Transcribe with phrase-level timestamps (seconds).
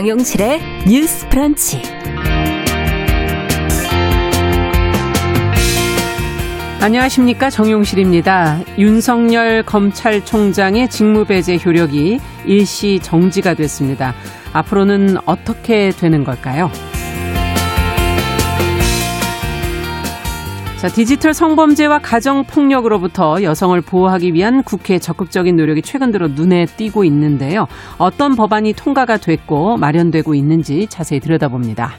[0.00, 1.82] 정용실의 뉴스 프런치.
[6.80, 8.60] 안녕하십니까 정용실입니다.
[8.78, 14.14] 윤석열 검찰총장의 직무배제 효력이 일시 정지가 됐습니다.
[14.54, 16.70] 앞으로는 어떻게 되는 걸까요?
[20.80, 27.66] 자, 디지털 성범죄와 가정폭력으로부터 여성을 보호하기 위한 국회 적극적인 노력이 최근 들어 눈에 띄고 있는데요.
[27.98, 31.92] 어떤 법안이 통과가 됐고 마련되고 있는지 자세히 들여다봅니다.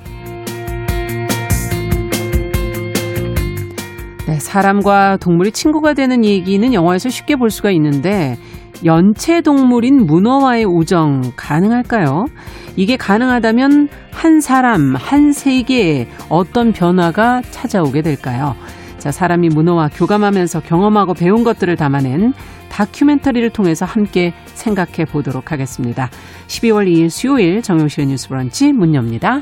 [4.25, 8.39] 네, 사람과 동물이 친구가 되는 얘기는 영화에서 쉽게 볼 수가 있는데
[8.83, 12.25] 연체 동물인 문어와의 우정 가능할까요?
[12.75, 18.55] 이게 가능하다면 한 사람, 한 세계에 어떤 변화가 찾아오게 될까요?
[18.97, 22.33] 자, 사람이 문어와 교감하면서 경험하고 배운 것들을 담아낸
[22.69, 26.09] 다큐멘터리를 통해서 함께 생각해 보도록 하겠습니다.
[26.47, 29.41] 12월 2일 수요일 정용실의 뉴스 브런치 문 엽니다.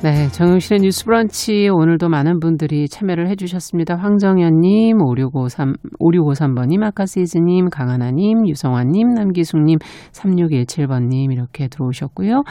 [0.00, 3.96] 네, 정용실의 뉴스 브런치 오늘도 많은 분들이 참여를 해주셨습니다.
[3.96, 9.78] 황정현님, 5653, 5653번님, 아카시즈님, 강하나님, 유성환님, 남기숙님,
[10.12, 12.44] 3617번님 이렇게 들어오셨고요.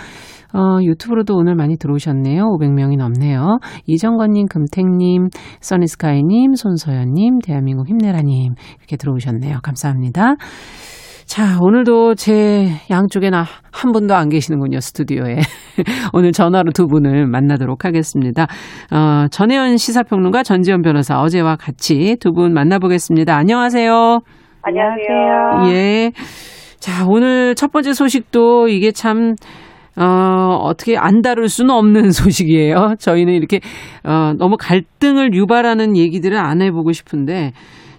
[0.54, 2.44] 어, 유튜브로도 오늘 많이 들어오셨네요.
[2.44, 3.60] 500명이 넘네요.
[3.86, 5.30] 이정건님, 금택님,
[5.62, 9.60] 써니스카이님, 손서연님, 대한민국 힘내라님 이렇게 들어오셨네요.
[9.64, 10.36] 감사합니다.
[11.28, 15.36] 자, 오늘도 제 양쪽에나 한 분도 안 계시는군요, 스튜디오에.
[16.14, 18.48] 오늘 전화로 두 분을 만나도록 하겠습니다.
[18.92, 23.36] 어, 전혜연 시사평론가 전지현 변호사 어제와 같이 두 분 만나보겠습니다.
[23.36, 24.20] 안녕하세요.
[24.62, 25.74] 안녕하세요.
[25.74, 26.12] 예.
[26.80, 29.36] 자, 오늘 첫 번째 소식도 이게 참,
[29.98, 32.96] 어, 어떻게 안 다룰 수는 없는 소식이에요.
[33.00, 33.60] 저희는 이렇게,
[34.06, 37.52] 어, 너무 갈등을 유발하는 얘기들을 안 해보고 싶은데,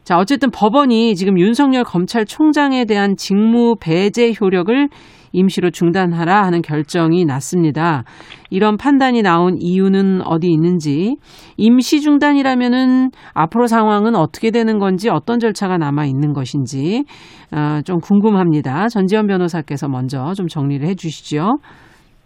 [0.09, 4.89] 자, 어쨌든 법원이 지금 윤석열 검찰총장에 대한 직무 배제 효력을
[5.33, 8.05] 임시로 중단하라 하는 결정이 났습니다.
[8.49, 11.17] 이런 판단이 나온 이유는 어디 있는지,
[11.59, 17.05] 임시 중단이라면은 앞으로 상황은 어떻게 되는 건지, 어떤 절차가 남아 있는 것인지,
[17.53, 18.89] 어, 좀 궁금합니다.
[18.89, 21.59] 전지현 변호사께서 먼저 좀 정리를 해 주시죠.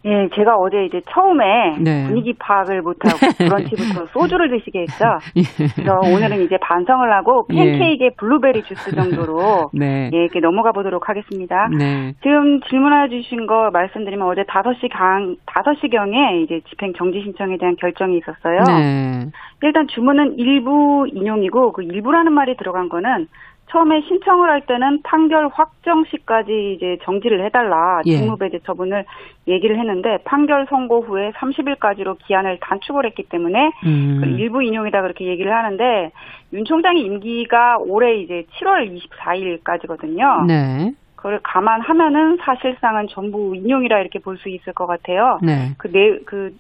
[0.05, 2.07] 예, 제가 어제 이제 처음에 네.
[2.07, 5.05] 분위기 파악을 못하고 브런치부터 소주를 드시게 했죠.
[5.37, 5.43] 예.
[5.75, 7.57] 그래서 오늘은 이제 반성을 하고 예.
[7.57, 10.11] 팬케이크에 블루베리 주스 정도로 네.
[10.13, 11.69] 예, 이렇게 넘어가 보도록 하겠습니다.
[11.79, 12.15] 네.
[12.23, 18.19] 지금 질문해 주신 거 말씀드리면 어제 5시 강 5시경에 이제 집행 정지 신청에 대한 결정이
[18.19, 18.59] 있었어요.
[18.79, 19.31] 네.
[19.63, 23.29] 일단 주문은 일부 인용이고 그 일부라는 말이 들어간 거는
[23.73, 28.19] 처음에 신청을 할 때는 판결 확정 시까지 이제 정지를 해달라 예.
[28.19, 29.05] 직무배제 처분을
[29.49, 34.21] 얘기를 했는데 판결 선고 후에 30일까지로 기한을 단축을 했기 때문에 음.
[34.23, 36.13] 그 일부 인용이다 그렇게 얘기를 하는데
[36.53, 40.47] 윤 총장의 임기가 올해 이제 7월 24일까지거든요.
[40.47, 40.93] 네.
[41.17, 45.39] 그걸 감안하면은 사실상은 전부 인용이라 이렇게 볼 수 있을 것 같아요.
[45.43, 45.71] 네.
[45.79, 46.53] 그 내 그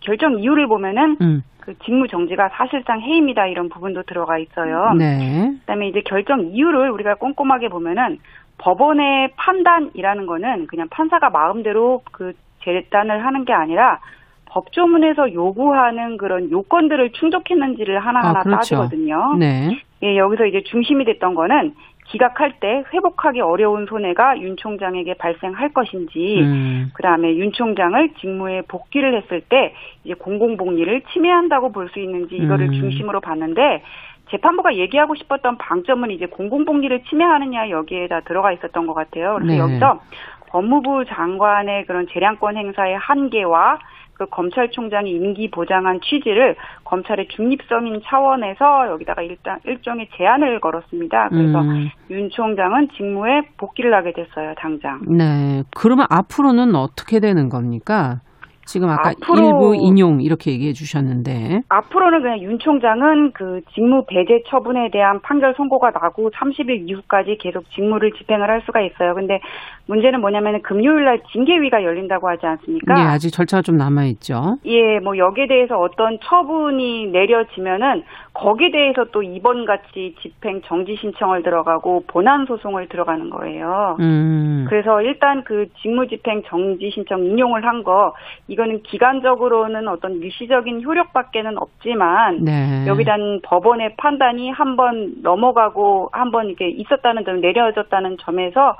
[0.00, 1.42] 결정 이유를 보면은 음.
[1.64, 4.92] 그 직무 정지가 사실상 해임이다 이런 부분도 들어가 있어요.
[4.98, 5.50] 네.
[5.60, 8.18] 그다음에 이제 결정 이유를 우리가 꼼꼼하게 보면은
[8.58, 13.98] 법원의 판단이라는 거는 그냥 판사가 마음대로 그 재단을 하는 게 아니라
[14.46, 18.76] 법조문에서 요구하는 그런 요건들을 충족했는지를 하나하나 아, 그렇죠.
[18.76, 19.36] 따지거든요.
[19.38, 19.80] 네.
[20.02, 21.74] 예, 여기서 이제 중심이 됐던 거는
[22.06, 26.90] 기각할 때 회복하기 어려운 손해가 윤 총장에게 발생할 것인지, 음.
[26.94, 29.74] 그 다음에 윤 총장을 직무에 복귀를 했을 때
[30.04, 32.72] 이제 공공복리를 침해한다고 볼 수 있는지 이거를 음.
[32.72, 33.82] 중심으로 봤는데
[34.30, 39.34] 재판부가 얘기하고 싶었던 방점은 이제 공공복리를 침해하느냐 여기에다 들어가 있었던 것 같아요.
[39.34, 39.58] 그래서 네.
[39.58, 40.00] 여기서
[40.48, 43.78] 법무부 장관의 그런 재량권 행사의 한계와
[44.14, 51.28] 그 검찰총장이 임기 보장한 취지를 검찰의 중립성인 차원에서 여기다가 일단 일종의 제한을 걸었습니다.
[51.30, 51.88] 그래서 음.
[52.10, 55.00] 윤 총장은 직무에 복귀를 하게 됐어요, 당장.
[55.08, 55.62] 네.
[55.76, 58.20] 그러면 앞으로는 어떻게 되는 겁니까?
[58.66, 64.90] 지금 아까 일부 인용 이렇게 얘기해 주셨는데 앞으로는 그냥 윤 총장은 그 직무 배제 처분에
[64.90, 69.14] 대한 판결 선고가 나고 30일 이후까지 계속 직무를 집행을 할 수가 있어요.
[69.14, 69.40] 근데
[69.86, 72.98] 문제는 뭐냐면 금요일 날 징계위가 열린다고 하지 않습니까?
[72.98, 74.56] 예, 아직 절차가 좀 남아 있죠.
[74.64, 78.02] 예, 뭐 여기에 대해서 어떤 처분이 내려지면은
[78.34, 83.96] 거기에 대해서 또 이번 같이 집행 정지 신청을 들어가고 본안 소송을 들어가는 거예요.
[84.00, 84.66] 음.
[84.68, 88.14] 그래서 일단 그 직무 집행 정지 신청 인용을 한 거
[88.48, 92.84] 이거는 기간적으로는 어떤 일시적인 효력밖에는 없지만 네.
[93.04, 98.76] 대한 법원의 판단이 한 번 넘어가고 한 번 이게 있었다는 점 내려졌다는 점에서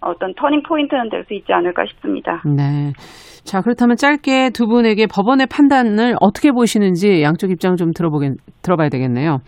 [0.00, 2.42] 어떤 터닝 포인트는 될 수 있지 않을까 싶습니다.
[2.44, 2.92] 네.
[3.44, 8.32] 자, 그렇다면 짧게 두 분에게 법원의 판단을 어떻게 보시는지 양쪽 입장 좀 들어보겠,
[8.62, 9.38] 들어봐야 되겠네요.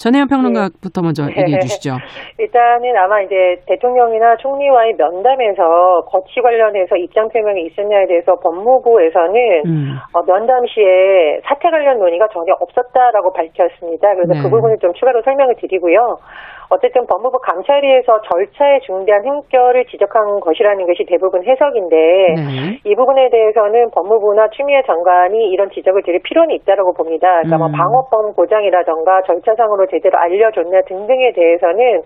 [0.00, 1.04] 전혜연 평론가부터 네.
[1.04, 2.00] 먼저 얘기해 주시죠.
[2.40, 9.36] 일단은 아마 이제 대통령이나 총리와의 면담에서 거치 관련해서 입장 표명이 있었냐에 대해서 법무부에서는
[9.66, 9.98] 음.
[10.14, 14.14] 어, 면담 시에 사태 관련 논의가 전혀 없었다라고 밝혔습니다.
[14.14, 14.42] 그래서 네.
[14.42, 16.16] 그 부분을 좀 추가로 설명을 드리고요.
[16.70, 22.80] 어쨌든 법무부 감찰위에서 절차에 중대한 흠결을 지적한 것이라는 것이 대부분 해석인데 네.
[22.84, 27.42] 이 부분에 대해서는 법무부나 추미애 장관이 이런 지적을 드릴 필요는 있다고 봅니다.
[27.42, 27.72] 그러니까 뭐 음.
[27.72, 32.02] 뭐 방어법 고장이라던가 절차상으로 제대로 알려줬냐 등등에 대해서는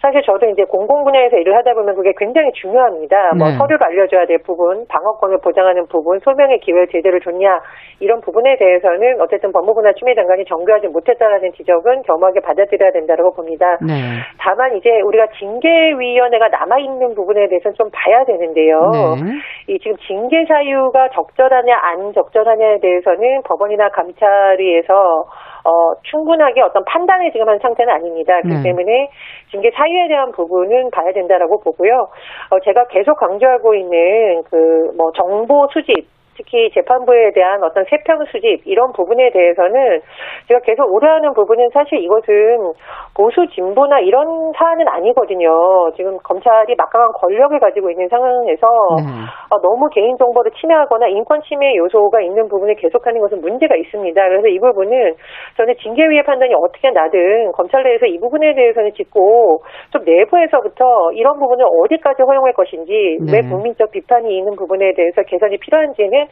[0.00, 3.34] 사실 저도 이제 공공 분야에서 일을 하다 보면 그게 굉장히 중요합니다.
[3.34, 3.56] 뭐 네.
[3.56, 7.58] 뭐 서류를 알려줘야 될 부분, 방어권을 보장하는 부분, 소명의 기회를 제대로 줬냐
[7.98, 13.76] 이런 부분에 대해서는 어쨌든 법무부나 추미애 장관이 정교하지 못했다라는 지적은 겸하게 받아들여야 된다고 봅니다.
[13.82, 14.22] 네.
[14.38, 18.78] 다만 이제 우리가 징계위원회가 남아 있는 부분에 대해서는 좀 봐야 되는데요.
[18.92, 19.74] 네.
[19.74, 25.24] 이 지금 징계 사유가 적절하냐 안 적절하냐에 대해서는 법원이나 감찰위에서
[25.68, 28.40] 어, 충분하게 어떤 판단을 지금 한 상태는 아닙니다.
[28.40, 28.62] 그렇기 네.
[28.62, 29.10] 때문에
[29.50, 32.08] 징계 사유에 대한 부분은 봐야 된다라고 보고요.
[32.50, 36.06] 어, 제가 계속 강조하고 있는 그 뭐 정보 수집
[36.38, 40.00] 특히 재판부에 대한 어떤 세평 수집 이런 부분에 대해서는
[40.46, 42.72] 제가 계속 우려하는 부분은 사실 이것은
[43.14, 45.90] 보수 진보나 이런 사안은 아니거든요.
[45.96, 48.66] 지금 검찰이 막강한 권력을 가지고 있는 상황에서
[48.98, 49.02] 네.
[49.50, 54.28] 어, 너무 개인 정보를 침해하거나 인권 침해 요소가 있는 부분을 계속하는 것은 문제가 있습니다.
[54.28, 55.14] 그래서 이 부분은
[55.56, 61.66] 저는 징계위의 판단이 어떻게 나든 검찰 내에서 이 부분에 대해서는 짚고 좀 내부에서부터 이런 부분을
[61.66, 63.32] 어디까지 허용할 것인지 네.
[63.32, 66.27] 왜 국민적 비판이 있는 부분에 대해서 개선이 필요한지는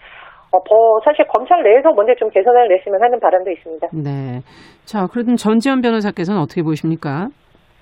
[0.53, 3.89] 어, 더 사실 검찰 내에서 먼저 좀 개선을 냈으면 하는 바람도 있습니다.
[3.93, 4.41] 네.
[4.85, 7.29] 자, 그러면 전지현 변호사께서는 어떻게 보십니까?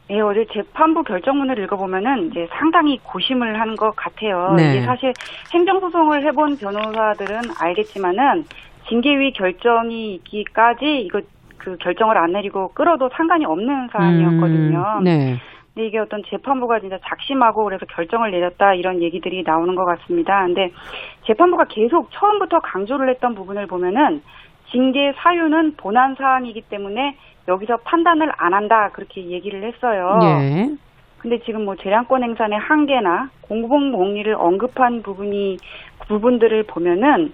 [0.09, 4.53] 네, 어제 재판부 결정문을 읽어보면은 이제 상당히 고심을 한 것 같아요.
[4.57, 4.77] 네.
[4.77, 5.13] 이게 사실
[5.55, 8.45] 행정소송을 해본 변호사들은 알겠지만은
[8.89, 11.21] 징계위 결정이 있기까지 이거
[11.57, 14.79] 그 결정을 안 내리고 끌어도 상관이 없는 사안이었거든요.
[14.99, 15.37] 음, 네.
[15.75, 20.45] 근데 이게 어떤 재판부가 진짜 작심하고 그래서 결정을 내렸다 이런 얘기들이 나오는 것 같습니다.
[20.45, 20.71] 근데
[21.27, 24.23] 재판부가 계속 처음부터 강조를 했던 부분을 보면은
[24.71, 27.17] 징계 사유는 본안 사항이기 때문에
[27.49, 30.19] 여기서 판단을 안 한다 그렇게 얘기를 했어요.
[30.23, 30.71] 예.
[31.19, 35.59] 근데 지금 뭐 재량권 행사의 한계나 공공 복리를 언급한 부분이
[36.07, 37.33] 부분들을 보면은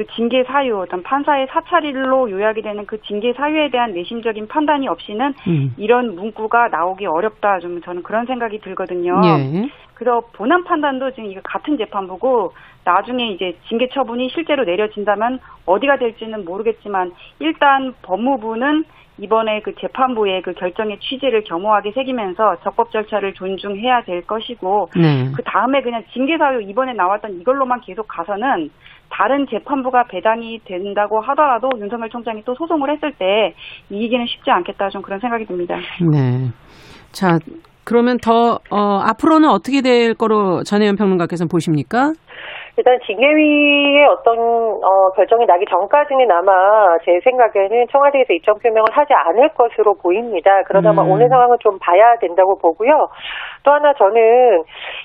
[0.00, 5.34] 그 징계 사유, 어떤 판사의 사찰일로 요약이 되는 그 징계 사유에 대한 내심적인 판단이 없이는
[5.46, 5.74] 음.
[5.76, 7.58] 이런 문구가 나오기 어렵다.
[7.58, 9.20] 좀 저는 그런 생각이 들거든요.
[9.22, 9.68] 예.
[9.92, 16.46] 그래서 본안 판단도 지금 이거 같은 재판부고 나중에 이제 징계 처분이 실제로 내려진다면 어디가 될지는
[16.46, 18.84] 모르겠지만 일단 법무부는
[19.18, 25.30] 이번에 그 재판부의 그 결정의 취지를 겸허하게 새기면서 적법 절차를 존중해야 될 것이고 네.
[25.36, 28.70] 그 다음에 그냥 징계 사유 이번에 나왔던 이걸로만 계속 가서는
[29.10, 33.54] 다른 재판부가 배당이 된다고 하더라도 윤석열 총장이 또 소송을 했을 때
[33.90, 35.76] 이기기는 쉽지 않겠다 좀 그런 생각이 듭니다.
[36.10, 36.50] 네.
[37.12, 37.38] 자,
[37.84, 42.12] 그러면 더 어, 앞으로는 어떻게 될 거로 전혜연 평론가께서는 보십니까?
[42.76, 49.50] 일단 징계위의 어떤 어, 결정이 나기 전까지는 아마 제 생각에는 청와대에서 입장 표명을 하지 않을
[49.50, 50.62] 것으로 보입니다.
[50.66, 51.12] 그러다만 음.
[51.12, 53.08] 오늘 상황을 좀 봐야 된다고 보고요.
[53.62, 54.62] 또 하나 저는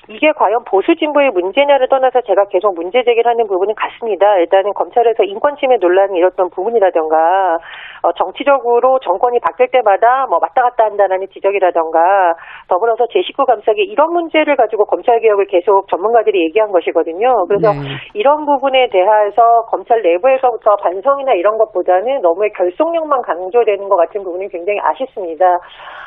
[0.08, 4.38] 이게 과연 보수 진보의 문제냐를 떠나서 제가 계속 문제 제기를 하는 부분은 같습니다.
[4.38, 7.58] 일단은 검찰에서 인권 침해 논란이 일었던 부분이라던가
[8.06, 12.34] 어, 정치적으로 정권이 바뀔 때마다 뭐 왔다 갔다 한다는 지적이라던가
[12.68, 17.46] 더불어서 제19 감사기 이런 문제를 가지고 검찰 개혁을 계속 전문가들이 얘기한 것이거든요.
[17.48, 17.78] 그래서 네.
[18.14, 24.78] 이런 부분에 대해서 검찰 내부에서부터 반성이나 이런 것보다는 너무의 결속력만 강조되는 것 같은 부분이 굉장히
[24.80, 25.58] 아쉽습니다.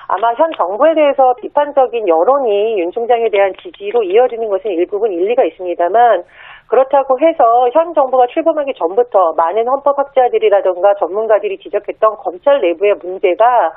[0.08, 6.24] 아마 현 정부에 대해서 비판적인 여론이 윤 총장에 대한 지지로 이어지는 것은 일부분 일리가 있습니다만
[6.70, 13.72] 그렇다고 해서 현 정부가 출범하기 전부터 많은 헌법학자들이라든가 전문가들이 지적했던 검찰 내부의 문제가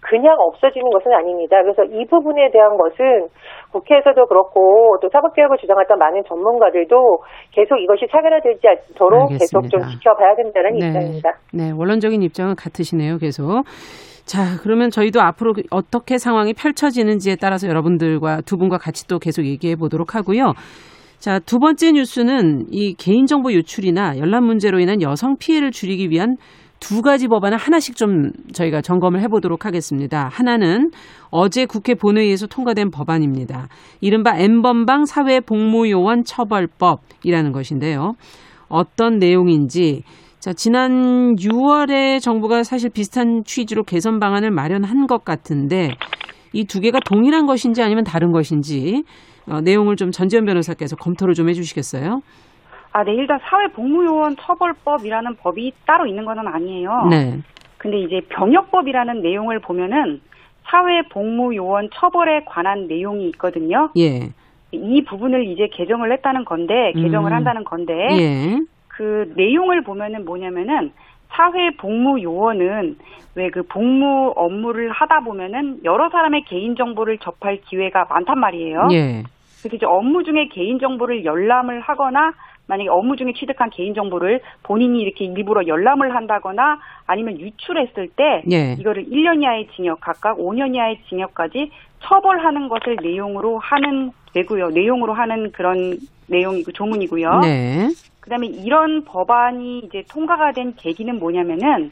[0.00, 1.60] 그냥 없어지는 것은 아닙니다.
[1.62, 3.28] 그래서 이 부분에 대한 것은
[3.72, 6.96] 국회에서도 그렇고 또 사법개혁을 주장했던 많은 전문가들도
[7.52, 9.38] 계속 이것이 차별화되지 않도록 알겠습니다.
[9.38, 10.86] 계속 좀 지켜봐야 된다는 네.
[10.86, 11.30] 입장입니다.
[11.52, 13.64] 네, 원론적인 입장은 같으시네요, 계속.
[14.24, 19.74] 자, 그러면 저희도 앞으로 어떻게 상황이 펼쳐지는지에 따라서 여러분들과 두 분과 같이 또 계속 얘기해
[19.74, 20.52] 보도록 하고요.
[21.18, 26.36] 자, 두 번째 뉴스는 이 개인정보 유출이나 열람 문제로 인한 여성 피해를 줄이기 위한
[26.78, 30.28] 두 가지 법안을 하나씩 좀 저희가 점검을 해보도록 하겠습니다.
[30.30, 30.90] 하나는
[31.30, 33.66] 어제 국회 본회의에서 통과된 법안입니다.
[34.00, 38.12] 이른바 엠번방 사회복무요원 처벌법이라는 것인데요.
[38.68, 40.04] 어떤 내용인지
[40.38, 45.90] 자, 지난 6월에 정부가 사실 비슷한 취지로 개선 방안을 마련한 것 같은데
[46.52, 49.02] 이 두 개가 동일한 것인지 아니면 다른 것인지
[49.48, 52.22] 어, 내용을 좀 전지현 변호사께서 검토를 좀 해주시겠어요?
[52.92, 57.06] 아, 네, 일단 사회복무요원 처벌법이라는 법이 따로 있는 것은 아니에요.
[57.10, 57.38] 네.
[57.76, 60.20] 근데 이제 병역법이라는 내용을 보면은
[60.64, 63.90] 사회복무요원 처벌에 관한 내용이 있거든요.
[63.96, 64.30] 예.
[64.72, 67.36] 이 부분을 이제 개정을 했다는 건데, 개정을 음.
[67.36, 68.58] 한다는 건데, 예.
[68.88, 70.92] 그 내용을 보면은 뭐냐면은
[71.30, 72.96] 사회 복무 요원은
[73.34, 78.88] 왜 그 복무 업무를 하다 보면은 여러 사람의 개인 정보를 접할 기회가 많단 말이에요.
[78.92, 79.22] 예.
[79.60, 82.32] 그래서 이제 업무 중에 개인 정보를 열람을 하거나
[82.68, 88.76] 만약에 업무 중에 취득한 개인 정보를 본인이 이렇게 일부러 열람을 한다거나 아니면 유출했을 때 예.
[88.78, 94.68] 이거를 1년 이하의 징역 각각 5년 이하의 징역까지 처벌하는 것을 내용으로 하는 되고요.
[94.68, 95.98] 내용으로 하는 그런
[96.28, 97.40] 내용이고 조문이고요.
[97.40, 97.88] 네.
[98.20, 101.90] 그다음에 이런 법안이 이제 통과가 된 계기는 뭐냐면은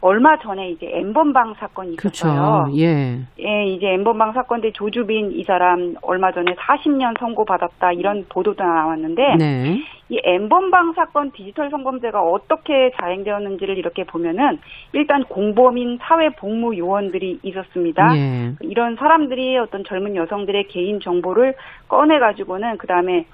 [0.00, 2.66] 얼마 전에 이제 엠번방 사건이 있었어요.
[2.66, 2.78] 그렇죠.
[2.78, 3.18] 예.
[3.40, 8.62] 예, 이제 엠번방 사건 때 조주빈 이 사람 얼마 전에 40년 선고 받았다 이런 보도도
[8.62, 9.78] 나왔는데 네.
[10.08, 14.58] 이 엠번방 사건 디지털 성범죄가 어떻게 자행되었는지를 이렇게 보면은
[14.92, 18.16] 일단 공범인 사회 복무 요원들이 있었습니다.
[18.16, 18.54] 예.
[18.60, 21.54] 이런 사람들이 어떤 젊은 여성들의 개인 정보를
[21.88, 23.26] 꺼내 가지고는 그다음에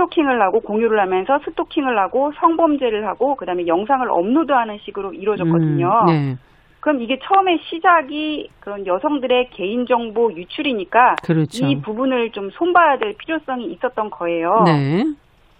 [0.00, 5.86] 스토킹을 하고 공유를 하면서 스토킹을 하고 성범죄를 하고 그다음에 영상을 업로드하는 식으로 이루어졌거든요.
[5.86, 6.36] 음, 네.
[6.80, 11.66] 그럼 이게 처음에 시작이 그런 여성들의 개인정보 유출이니까 그렇죠.
[11.66, 14.62] 이 부분을 좀 손봐야 될 필요성이 있었던 거예요.
[14.64, 15.04] 네.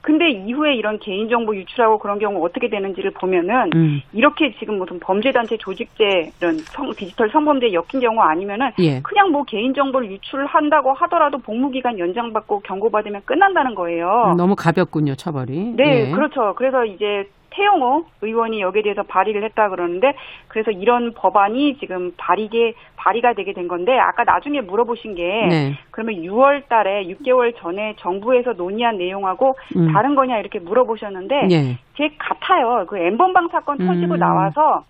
[0.01, 4.01] 근데 이후에 이런 개인정보 유출하고 그런 경우 어떻게 되는지를 보면은 음.
[4.13, 9.01] 이렇게 지금 무슨 범죄단체 조직죄 이런 성, 디지털 성범죄에 엮인 경우 아니면은 예.
[9.03, 14.35] 그냥 뭐 개인정보를 유출한다고 하더라도 복무기간 연장받고 경고받으면 끝난다는 거예요.
[14.37, 15.75] 너무 가볍군요 처벌이.
[15.77, 16.11] 네, 예.
[16.11, 16.55] 그렇죠.
[16.57, 20.15] 그래서 이제 태영호 의원이 여기에 대해서 발의를 했다 그러는데
[20.49, 25.75] 그래서 이런 법안이 지금 발의게 발의가 되게 된 건데 아까 나중에 물어보신 게 네.
[25.91, 29.93] 그러면 6월 달에 6개월 전에 정부에서 논의한 내용하고 음.
[29.93, 31.79] 다른 거냐 이렇게 물어보셨는데 네.
[31.97, 32.87] 제 같아요.
[32.87, 33.87] 그 엠번방 사건 음.
[33.87, 34.85] 터지고 나와서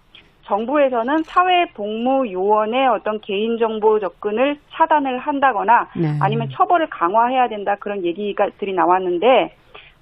[0.50, 6.18] 정부에서는 사회복무요원의 어떤 개인정보 접근을 차단을 한다거나 네.
[6.20, 9.54] 아니면 처벌을 강화해야 된다 그런 얘기가들이 나왔는데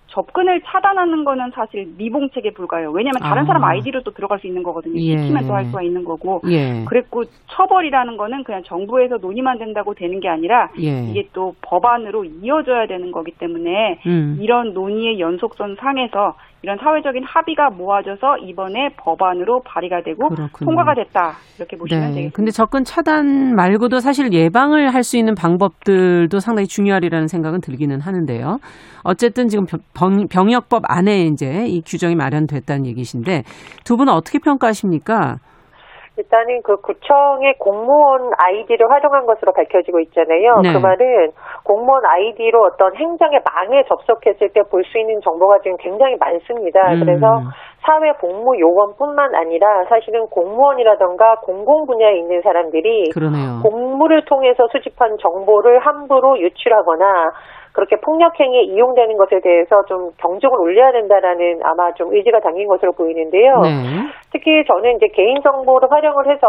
[0.08, 2.90] 접근을 차단하는 거는 사실 미봉책에 불과해요.
[2.90, 3.46] 왜냐하면 다른 아.
[3.46, 4.98] 사람 아이디로 또 들어갈 수 있는 거거든요.
[5.00, 5.18] 예.
[5.18, 6.40] 시키면 또 할 수가 있는 거고.
[6.48, 6.84] 예.
[6.86, 11.10] 그랬고 처벌이라는 거는 그냥 정부에서 논의만 된다고 되는 게 아니라 예.
[11.10, 14.38] 이게 또 법안으로 이어져야 되는 거기 때문에 음.
[14.40, 20.66] 이런 논의의 연속선 상에서 이런 사회적인 합의가 모아져서 이번에 법안으로 발의가 되고 그렇군요.
[20.66, 22.08] 통과가 됐다 이렇게 보시면 네.
[22.08, 22.36] 되겠습니다.
[22.36, 28.58] 근데 접근 차단 말고도 사실 예방을 할 수 있는 방법들도 상당히 중요하리라는 생각은 들기는 하는데요.
[29.04, 29.64] 어쨌든 지금
[30.28, 33.44] 병 역법 안에 이제 이 규정이 마련됐다는 얘기신데
[33.84, 35.36] 두 분은 어떻게 평가하십니까?
[36.18, 40.60] 일단은 그 구청의 공무원 아이디를 활용한 것으로 밝혀지고 있잖아요.
[40.62, 40.72] 네.
[40.72, 41.30] 그 말은
[41.64, 46.92] 공무원 아이디로 어떤 행정의 망에 접속했을 때 볼 수 있는 정보가 지금 굉장히 많습니다.
[46.92, 47.00] 음.
[47.00, 47.40] 그래서
[47.86, 53.60] 사회 복무 요원뿐만 아니라 사실은 공무원이라던가 공공 분야에 있는 사람들이 그러네요.
[53.62, 57.30] 공무를 통해서 수집한 정보를 함부로 유출하거나
[57.78, 63.60] 그렇게 폭력행위에 이용되는 것에 대해서 좀 경적을 올려야 된다라는 아마 좀 의지가 담긴 것으로 보이는데요.
[63.60, 63.70] 네.
[64.32, 66.48] 특히 저는 이제 개인정보를 활용을 해서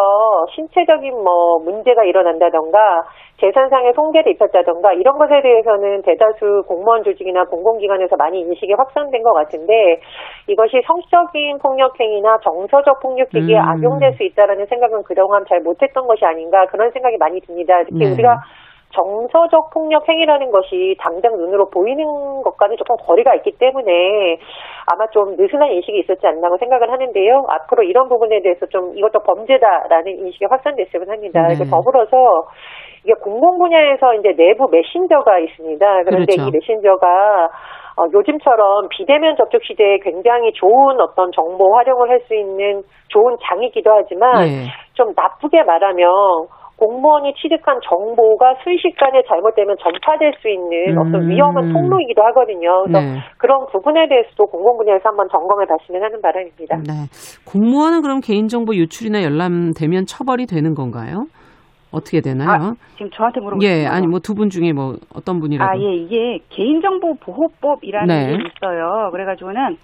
[0.56, 3.04] 신체적인 뭐 문제가 일어난다던가
[3.40, 10.02] 재산상의 손괴를 입혔다던가 이런 것에 대해서는 대다수 공무원 조직이나 공공기관에서 많이 인식이 확산된 것 같은데
[10.48, 13.70] 이것이 성적인 폭력행위나 정서적 폭력행위에 음.
[13.70, 17.84] 악용될 수 있다라는 생각은 그동안 잘 못했던 것이 아닌가 그런 생각이 많이 듭니다.
[17.84, 18.14] 특히 네.
[18.14, 18.40] 우리가
[18.92, 22.04] 정서적 폭력 행위라는 것이 당장 눈으로 보이는
[22.42, 24.38] 것과는 조금 거리가 있기 때문에
[24.92, 27.46] 아마 좀 느슨한 인식이 있었지 않나고 생각을 하는데요.
[27.48, 31.48] 앞으로 이런 부분에 대해서 좀 이것도 범죄다라는 인식이 확산됐으면 합니다.
[31.48, 31.56] 네.
[31.70, 32.48] 더불어서
[33.04, 36.04] 이게 공공 분야에서 이제 내부 메신저가 있습니다.
[36.04, 36.50] 그런데 그렇죠.
[36.50, 37.50] 이 메신저가
[38.00, 43.92] 어, 요즘처럼 비대면 접촉 시대에 굉장히 좋은 어떤 정보 활용을 할 수 있는 좋은 장이기도
[43.92, 44.66] 하지만 네.
[44.94, 46.08] 좀 나쁘게 말하면
[46.80, 50.98] 공무원이 취득한 정보가 순식간에 잘못되면 전파될 수 있는 음.
[51.00, 52.84] 어떤 위험한 통로이기도 하거든요.
[52.88, 53.20] 그래서 네.
[53.38, 56.78] 그런 부분에 대해서도 공공 분야에서 한번 점검해 봤으면 하는 바람입니다.
[56.88, 57.12] 네.
[57.46, 61.26] 공무원은 그럼 개인정보 유출이나 열람되면 처벌이 되는 건가요?
[61.92, 62.50] 어떻게 되나요?
[62.52, 65.72] 아, 지금 저한테 물어보는 예, 아니 뭐 두 분 중에 뭐 어떤 분이라도.
[65.72, 68.28] 아, 예, 이게 개인정보 보호법이라는 네.
[68.28, 69.10] 게 있어요.
[69.12, 69.76] 그래 가지고는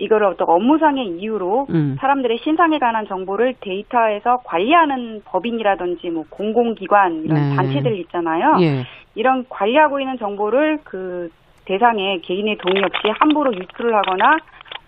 [0.00, 1.96] 이거를 어떤 업무상의 이유로 음.
[2.00, 7.56] 사람들의 신상에 관한 정보를 데이터에서 관리하는 법인이라든지 뭐 공공기관 이런 네.
[7.56, 8.56] 단체들 있잖아요.
[8.62, 8.84] 예.
[9.14, 11.28] 이런 관리하고 있는 정보를 그
[11.66, 14.38] 대상에 개인의 동의 없이 함부로 유출을 하거나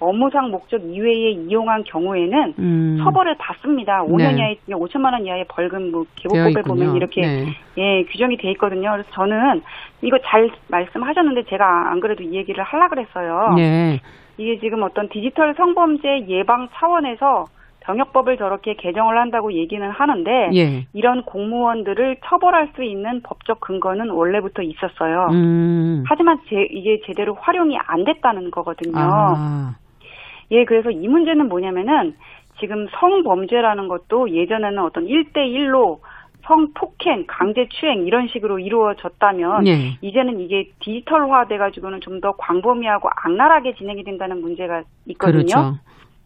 [0.01, 3.01] 업무상 목적 이외에 이용한 경우에는 음.
[3.05, 4.03] 처벌을 받습니다.
[4.03, 4.37] 5년 네.
[4.37, 7.47] 이하의 5천만 원 이하의 벌금 뭐 기본법에 보면 이렇게 네.
[7.79, 8.91] 예 규정이 돼 있거든요.
[8.91, 9.63] 그래서 저는
[10.03, 13.55] 이거 잘 말씀하셨는데 제가 안 그래도 이 얘기를 하려 그랬어요.
[13.57, 14.01] 네.
[14.39, 17.47] 이게 지금 어떤 디지털 성범죄 예방 차원에서
[17.81, 20.87] 병역법을 저렇게 개정을 한다고 얘기는 하는데 예.
[20.93, 25.29] 이런 공무원들을 처벌할 수 있는 법적 근거는 원래부터 있었어요.
[25.33, 26.05] 음.
[26.07, 28.95] 하지만 제, 이게 제대로 활용이 안 됐다는 거거든요.
[28.97, 29.75] 아.
[30.53, 32.15] 예, 그래서 이 문제는 뭐냐면은
[32.61, 35.99] 지금 성범죄라는 것도 예전에는 어떤 1대1로
[36.53, 39.97] 성폭행, 강제추행 이런 식으로 이루어졌다면 네.
[40.03, 45.43] 이제는 이게 디지털화 돼 가지고는 좀 더 광범위하고 악랄하게 진행이 된다는 문제가 있거든요.
[45.43, 45.75] 그렇죠.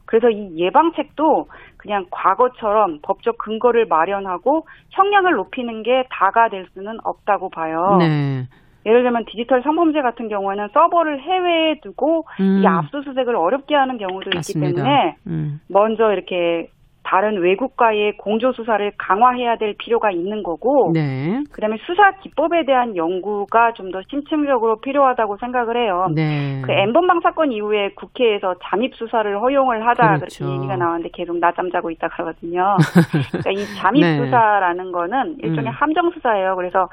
[0.04, 1.46] 그래서 이 예방책도
[1.78, 7.96] 그냥 과거처럼 법적 근거를 마련하고 형량을 높이는 게 다가 될 수는 없다고 봐요.
[7.98, 8.46] 네.
[8.84, 12.60] 예를 들면 디지털 성범죄 같은 경우에는 서버를 해외에 두고 음.
[12.62, 14.68] 이 압수수색을 어렵게 하는 경우도 맞습니다.
[14.68, 15.60] 있기 때문에 음.
[15.68, 16.68] 먼저 이렇게
[17.06, 21.40] 다른 외국과의 공조 수사를 강화해야 될 필요가 있는 거고, 네.
[21.52, 26.06] 그다음에 수사 기법에 대한 연구가 좀 더 심층적으로 필요하다고 생각을 해요.
[26.14, 26.60] 네.
[26.64, 30.44] 그 엠번방 사건 이후에 국회에서 잠입 수사를 허용을 하자 그렇죠.
[30.44, 32.76] 그렇게 얘기가 나왔는데 계속 낮잠 자고 있다 그러거든요.
[33.30, 34.16] 그러니까 이 잠입 네.
[34.16, 35.74] 수사라는 거는 일종의 음.
[35.74, 36.56] 함정 수사예요.
[36.56, 36.88] 그래서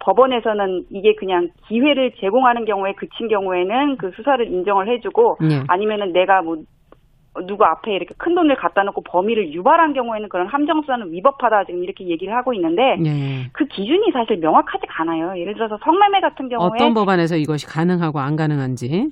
[0.00, 5.62] 법원에서는 이게 그냥 기회를 제공하는 경우에 그친 경우에는 그 수사를 인정을 해주고 네.
[5.68, 6.56] 아니면은 내가 뭐
[7.46, 12.06] 누구 앞에 이렇게 큰 돈을 갖다 놓고 범위를 유발한 경우에는 그런 함정수사는 위법하다 지금 이렇게
[12.06, 13.48] 얘기를 하고 있는데 네.
[13.52, 15.38] 그 기준이 사실 명확하지가 않아요.
[15.40, 19.10] 예를 들어서 성매매 같은 경우에 어떤 법안에서 이것이 가능하고 안 가능한지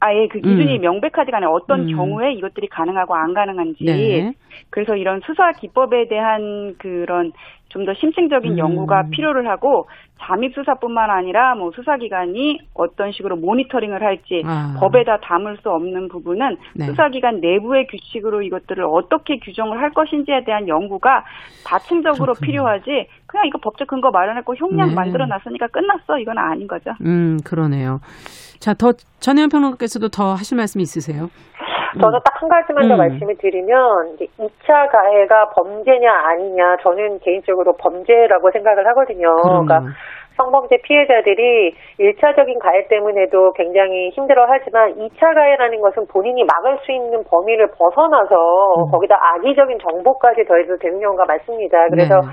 [0.00, 0.80] 아예 그 기준이 음.
[0.80, 1.50] 명백하지가 않아요.
[1.50, 1.96] 어떤 음.
[1.96, 3.84] 경우에 이것들이 가능하고 안 가능한지.
[3.84, 4.32] 네.
[4.70, 7.32] 그래서 이런 수사 기법에 대한 그런
[7.68, 8.58] 좀 더 심층적인 음.
[8.58, 9.88] 연구가 필요를 하고
[10.20, 14.74] 잠입 수사뿐만 아니라 뭐 수사기관이 어떤 식으로 모니터링을 할지 아.
[14.78, 16.84] 법에다 담을 수 없는 부분은 네.
[16.86, 21.24] 수사기관 내부의 규칙으로 이것들을 어떻게 규정을 할 것인지에 대한 연구가
[21.66, 22.46] 다층적으로 그렇군요.
[22.46, 24.94] 필요하지 그냥 이거 법적 근거 마련했고 형량 네.
[24.94, 26.90] 만들어 놨으니까 끝났어 이건 아닌 거죠.
[27.04, 28.00] 음 그러네요.
[28.60, 31.28] 자, 더 전혜연 평론가께서도 더 하실 말씀 있으세요?
[32.00, 32.98] 저는 딱 한 가지만 더 음.
[32.98, 39.34] 말씀을 드리면 이제 2차 가해가 범죄냐 아니냐 저는 개인적으로 범죄라고 생각을 하거든요.
[39.42, 39.80] 그러니까
[40.36, 47.72] 성범죄 피해자들이 1차적인 가해 때문에도 굉장히 힘들어하지만 2차 가해라는 것은 본인이 막을 수 있는 범위를
[47.76, 48.36] 벗어나서
[48.86, 48.90] 음.
[48.92, 51.88] 거기다 악의적인 정보까지 더해서 되는 경우가 많습니다.
[51.88, 52.28] 그래서 네.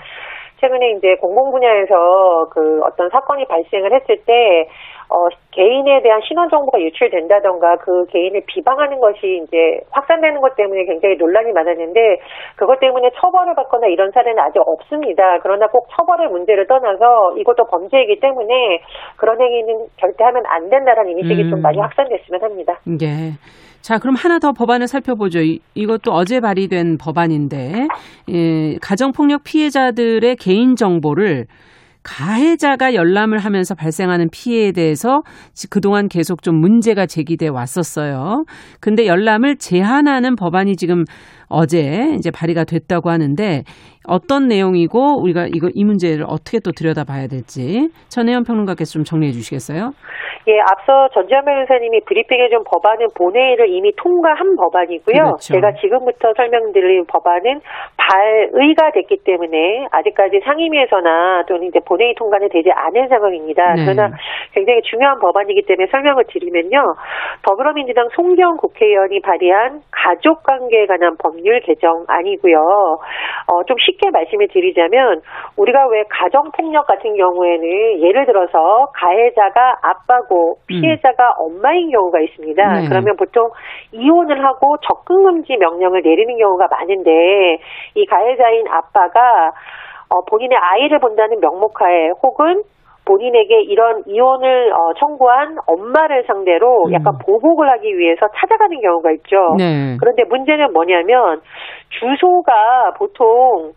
[0.60, 4.68] 최근에 이제 공공 분야에서 그 어떤 사건이 발생을 했을 때
[5.08, 11.16] 어, 개인에 대한 신원 정보가 유출된다던가 그 개인을 비방하는 것이 이제 확산되는 것 때문에 굉장히
[11.16, 12.20] 논란이 많았는데
[12.56, 15.40] 그것 때문에 처벌을 받거나 이런 사례는 아직 없습니다.
[15.44, 18.82] 그러나 꼭 처벌의 문제를 떠나서 이것도 범죄이기 때문에
[19.18, 21.50] 그런 행위는 절대 하면 안 된다는 인식이 음.
[21.52, 22.80] 좀 많이 확산됐으면 합니다.
[22.86, 23.38] 네.
[23.86, 25.42] 자, 그럼 하나 더 법안을 살펴보죠.
[25.42, 27.88] 이, 이것도 어제 발의된 법안인데,
[28.32, 31.46] 예, 가정폭력 피해자들의 개인정보를
[32.02, 35.22] 가해자가 열람을 하면서 발생하는 피해에 대해서
[35.70, 38.46] 그동안 계속 좀 문제가 제기돼 왔었어요.
[38.80, 41.04] 근데 열람을 제한하는 법안이 지금
[41.48, 43.64] 어제 이제 발의가 됐다고 하는데
[44.08, 49.92] 어떤 내용이고 우리가 이거 이 문제를 어떻게 또 들여다봐야 될지 전혜연 평론가께서 좀 정리해 주시겠어요?
[50.48, 55.18] 예, 앞서 전지현 변호사님이 브리핑해 준 법안은 본회의를 이미 통과한 법안이고요.
[55.18, 55.54] 그렇죠.
[55.54, 57.62] 제가 지금부터 설명드릴 법안은
[57.98, 63.74] 발의가 됐기 때문에 아직까지 상임위에서나 또는 이제 본회의 통과는 되지 않은 상황입니다.
[63.74, 63.86] 네.
[63.86, 64.12] 그러나
[64.54, 66.94] 굉장히 중요한 법안이기 때문에 설명을 드리면요.
[67.42, 72.58] 더불어민주당 송경 국회의원이 발의한 가족관계에 관한 법률 개정안이고요.
[72.58, 75.22] 어, 좀 쉽게 말씀을 드리자면
[75.58, 80.35] 우리가 왜 가정폭력 같은 경우에는 예를 들어서 가해자가 아빠고
[80.68, 81.34] 피해자가 음.
[81.46, 82.74] 엄마인 경우가 있습니다.
[82.74, 82.88] 네.
[82.88, 83.50] 그러면 보통
[83.92, 87.58] 이혼을 하고 적금금지 명령을 내리는 경우가 많은데
[87.96, 89.52] 이 가해자인 아빠가
[90.10, 92.64] 어, 본인의 아이를 본다는 명목하에 혹은
[93.06, 96.94] 본인에게 이런 이혼을 어, 청구한 엄마를 상대로 음.
[96.94, 99.56] 약간 보복을 하기 위해서 찾아가는 경우가 있죠.
[99.58, 99.96] 네.
[100.00, 101.42] 그런데 문제는 뭐냐면
[101.90, 103.74] 주소가 보통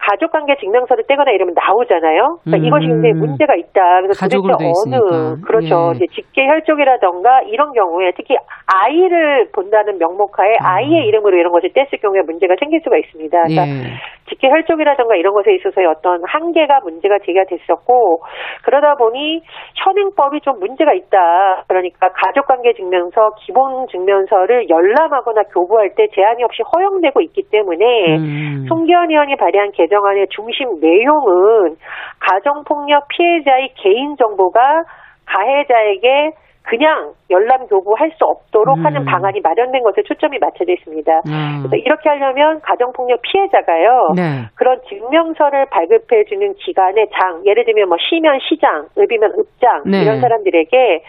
[0.00, 2.38] 가족관계 증명서를 떼거나 이러면 나오잖아요.
[2.42, 2.64] 그러니까 음.
[2.66, 4.02] 이것이 굉장히 문제가 있다.
[4.02, 5.36] 그래서 도대체 어느 있으니까.
[5.46, 5.92] 그렇죠.
[5.92, 5.96] 예.
[5.96, 8.36] 이제 직계 혈족이라던가 이런 경우에 특히
[8.66, 10.76] 아이를 본다는 명목하에 아.
[10.76, 13.42] 아이의 이름으로 이런 것을 뗐을 경우에 문제가 생길 수가 있습니다.
[13.42, 14.00] 그러니까 예.
[14.30, 18.22] 직계 혈족이라던가 이런 것에 있어서의 어떤 한계가 문제가 제기가 됐었고
[18.64, 19.42] 그러다 보니
[19.74, 21.64] 현행법이 좀 문제가 있다.
[21.66, 28.66] 그러니까 가족관계 증명서, 기본 증명서를 열람하거나 교부할 때 제한이 없이 허용되고 있기 때문에 음.
[28.68, 31.76] 송기현 의원이 발의한 개정안의 중심 내용은
[32.20, 34.84] 가정폭력 피해자의 개인 정보가
[35.26, 38.84] 가해자에게 그냥 열람 교부 할 수 없도록 음.
[38.84, 41.12] 하는 방안이 마련된 것에 초점이 맞춰져 있습니다.
[41.26, 41.62] 음.
[41.62, 44.12] 그래서 이렇게 하려면 가정폭력 피해자가요.
[44.14, 44.22] 네.
[44.56, 50.02] 그런 증명서를 발급해 주는 기관의 장, 예를 들면 뭐 시면 시장, 읍이면 읍장 네.
[50.02, 51.02] 이런 사람들에게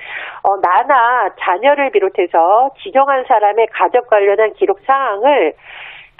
[0.44, 5.54] 어, 나나 자녀를 비롯해서 지정한 사람의 가족 관련한 기록 사항을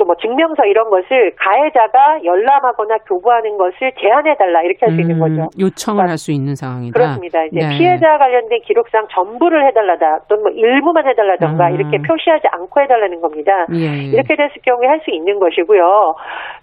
[0.02, 5.16] 또 뭐 증명서 이런 것을 가해자가 열람하거나 교부하는 것을 제한해 달라 이렇게 할 수 있는
[5.16, 5.48] 음, 거죠.
[5.62, 6.92] 요청을 그러니까, 할수 있는 상황이다.
[6.98, 7.46] 그렇습니다.
[7.46, 7.78] 이제 네.
[7.78, 11.76] 피해자 관련된 기록상 전부를 해달라다 또는 뭐 일부만 해달라던가 음.
[11.76, 13.54] 이렇게 표시하지 않고 해달라는 겁니다.
[13.72, 14.12] 예, 예.
[14.12, 15.82] 이렇게 됐을 경우에 할 수 있는 것이고요.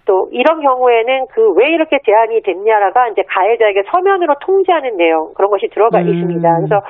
[0.05, 5.67] 또 이런 경우에는 그 왜 이렇게 제한이 됐냐라가 이제 가해자에게 서면으로 통지하는 내용 그런 것이
[5.73, 6.07] 들어가 음.
[6.07, 6.55] 있습니다.
[6.55, 6.81] 그래서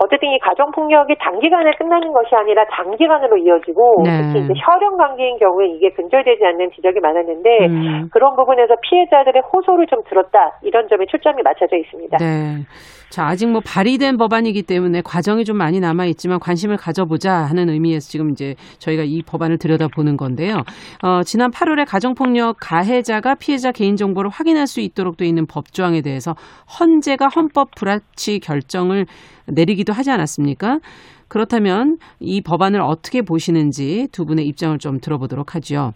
[0.00, 4.10] 어쨌든 이 가정 폭력이 단기간에 끝나는 것이 아니라 장기간으로 이어지고 네.
[4.22, 8.08] 특히 이제 혈연 관계인 경우에 이게 근절되지 않는 지적이 많았는데 음.
[8.12, 12.18] 그런 부분에서 피해자들의 호소를 좀 들었다 이런 점에 초점이 맞춰져 있습니다.
[12.18, 12.64] 네.
[13.10, 18.08] 자, 아직 뭐 발의된 법안이기 때문에 과정이 좀 많이 남아 있지만 관심을 가져보자 하는 의미에서
[18.08, 20.62] 지금 이제 저희가 이 법안을 들여다보는 건데요.
[21.02, 26.34] 어, 지난 8월에 가정폭력 가해자가 피해자 개인 정보를 확인할 수 있도록 돼 있는 법조항에 대해서
[26.78, 29.06] 헌재가 헌법 불합치 결정을
[29.46, 30.78] 내리기도 하지 않았습니까?
[31.28, 35.92] 그렇다면 이 법안을 어떻게 보시는지 두 분의 입장을 좀 들어보도록 하죠.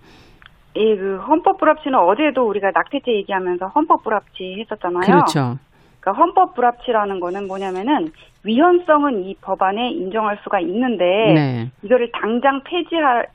[0.77, 5.01] 예, 그 헌법 불합치는 어제도 우리가 낙태죄 얘기하면서 헌법 불합치 했었잖아요.
[5.01, 5.59] 그렇죠.
[6.01, 8.13] 그러니까 헌법 불합치라는 거는 뭐냐면은
[8.45, 11.71] 위헌성은 이 법안에 인정할 수가 있는데 네.
[11.83, 13.29] 이거를 당장 폐지할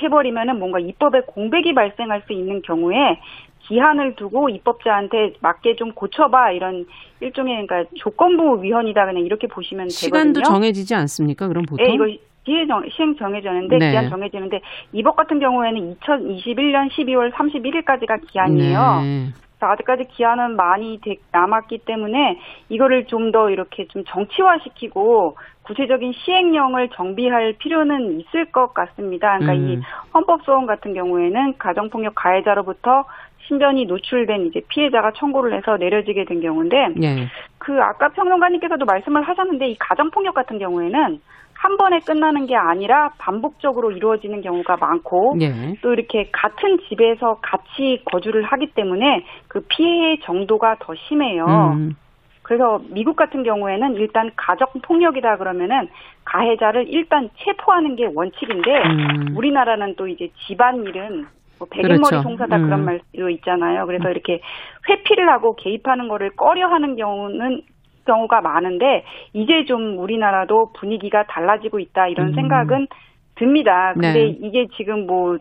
[0.00, 3.18] 해버리면은 뭔가 입법에 공백이 발생할 수 있는 경우에
[3.60, 6.86] 기한을 두고 입법자한테 맞게 좀 고쳐봐 이런
[7.20, 10.34] 일종의 그러니까 조건부 위헌이다 그냥 이렇게 보시면 시간도 되거든요.
[10.34, 11.48] 시간도 정해지지 않습니까?
[11.48, 11.84] 그럼 보통?
[11.84, 12.06] 네, 이거
[12.44, 13.90] 시행 정해졌는데 네.
[13.90, 14.60] 기한 정해지는데
[14.92, 19.00] 이법 같은 경우에는 2021년 12월 31일까지가 기한이에요.
[19.02, 19.32] 네.
[19.58, 21.00] 아직까지 기한은 많이
[21.32, 22.38] 남았기 때문에
[22.68, 29.38] 이거를 좀 더 이렇게 좀 정치화시키고 구체적인 시행령을 정비할 필요는 있을 것 같습니다.
[29.38, 29.68] 그러니까 음.
[29.68, 29.80] 이
[30.14, 33.04] 헌법소원 같은 경우에는 가정폭력 가해자로부터
[33.48, 37.28] 신변이 노출된 이제 피해자가 청구를 해서 내려지게 된 경우인데 네.
[37.58, 41.20] 그 아까 평론가님께서도 말씀을 하셨는데 이 가정폭력 같은 경우에는
[41.58, 45.74] 한 번에 끝나는 게 아니라 반복적으로 이루어지는 경우가 많고 네.
[45.82, 51.44] 또 이렇게 같은 집에서 같이 거주를 하기 때문에 그 피해 정도가 더 심해요.
[51.74, 51.96] 음.
[52.42, 55.88] 그래서 미국 같은 경우에는 일단 가정 폭력이다 그러면은
[56.24, 59.36] 가해자를 일단 체포하는 게 원칙인데 음.
[59.36, 61.26] 우리나라는 또 이제 집안일은
[61.58, 62.22] 뭐 백인머리 그렇죠.
[62.22, 62.62] 송사다 음.
[62.64, 63.86] 그런 말도 있잖아요.
[63.86, 64.40] 그래서 이렇게
[64.88, 67.62] 회피를 하고 개입하는 거를 꺼려하는 경우는
[68.06, 72.34] 경우가 많은데 이제 좀 우리나라도 분위기가 달라지고 있다 이런 음.
[72.34, 72.86] 생각은
[73.34, 73.92] 듭니다.
[73.92, 74.36] 근데 네.
[74.40, 75.36] 이게 지금 뭐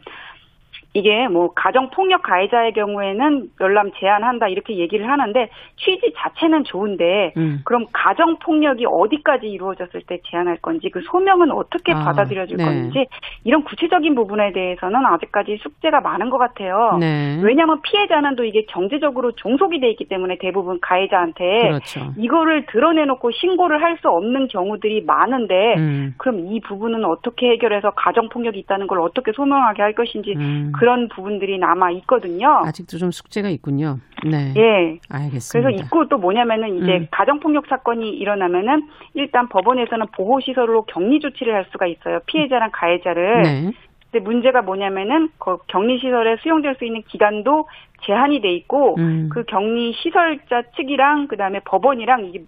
[0.96, 7.60] 이게 뭐 가정 폭력 가해자의 경우에는 열람 제한한다 이렇게 얘기를 하는데 취지 자체는 좋은데 음.
[7.66, 12.64] 그럼 가정 폭력이 어디까지 이루어졌을 때 제한할 건지 그 소명은 어떻게 아, 받아들여질 네.
[12.64, 13.06] 건지
[13.44, 16.98] 이런 구체적인 부분에 대해서는 아직까지 숙제가 많은 것 같아요.
[17.00, 17.42] 네.
[17.44, 22.14] 왜냐하면 피해자는 또 이게 경제적으로 종속이 돼 있기 때문에 대부분 가해자한테 그렇죠.
[22.18, 26.14] 이거를 드러내놓고 신고를 할 수 없는 경우들이 많은데 음.
[26.18, 30.72] 그럼 이 부분은 어떻게 해결해서 가정 폭력이 있다는 걸 어떻게 소명하게 할 것인지 음.
[30.78, 32.62] 그런 부분들이 남아 있거든요.
[32.64, 34.00] 아직도 좀 숙제가 있군요.
[34.24, 34.54] 네.
[34.56, 35.00] 예.
[35.10, 35.52] 알겠습니다.
[35.52, 37.08] 그래서 있고 또 뭐냐면은 이제 음.
[37.12, 42.20] 가정폭력 사건이 일어나면은 일단 법원에서는 보호시설로 격리 조치를 할 수가 있어요.
[42.28, 43.42] 피해자랑 가해자를.
[43.42, 43.72] 네.
[44.12, 47.68] 근데 문제가 뭐냐면은 그 격리 시설에 수용될 수 있는 기간도
[48.06, 49.30] 제한이 돼 있고 음.
[49.32, 52.44] 그 격리 시설자 측이랑 그다음에 법원이랑 이게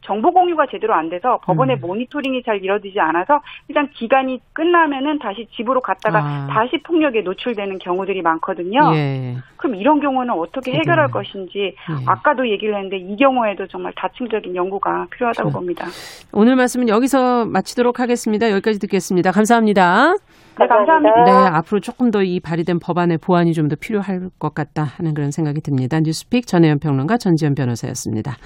[0.00, 1.80] 정보 공유가 제대로 안 돼서 법원의 음.
[1.80, 6.46] 모니터링이 잘 이루어지지 않아서 일단 기간이 끝나면은 다시 집으로 갔다가 아.
[6.50, 8.92] 다시 폭력에 노출되는 경우들이 많거든요.
[8.94, 9.36] 예.
[9.56, 11.74] 그럼 이런 경우는 어떻게 해결할 것인지 예.
[12.06, 15.58] 아까도 얘기를 했는데 이 경우에도 정말 다층적인 연구가 필요하다고 그렇죠.
[15.58, 15.86] 봅니다.
[16.32, 18.50] 오늘 말씀은 여기서 마치도록 하겠습니다.
[18.50, 19.32] 여기까지 듣겠습니다.
[19.32, 20.14] 감사합니다.
[20.58, 21.24] 네, 감사합니다.
[21.24, 25.30] 네, 앞으로 조금 더 이 발의된 법안의 보완이 좀 더 필요할 것 같다 하는 그런
[25.30, 26.00] 생각이 듭니다.
[26.00, 28.36] 뉴스픽 전혜연 평론가 전지현 변호사였습니다.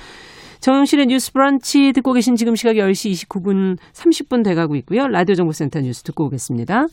[0.62, 5.08] 정영실의 뉴스 브런치 듣고 계신 지금 시각 10시 29분 30분 돼가고 있고요.
[5.08, 6.86] 라디오 정보센터 뉴스 듣고 오겠습니다.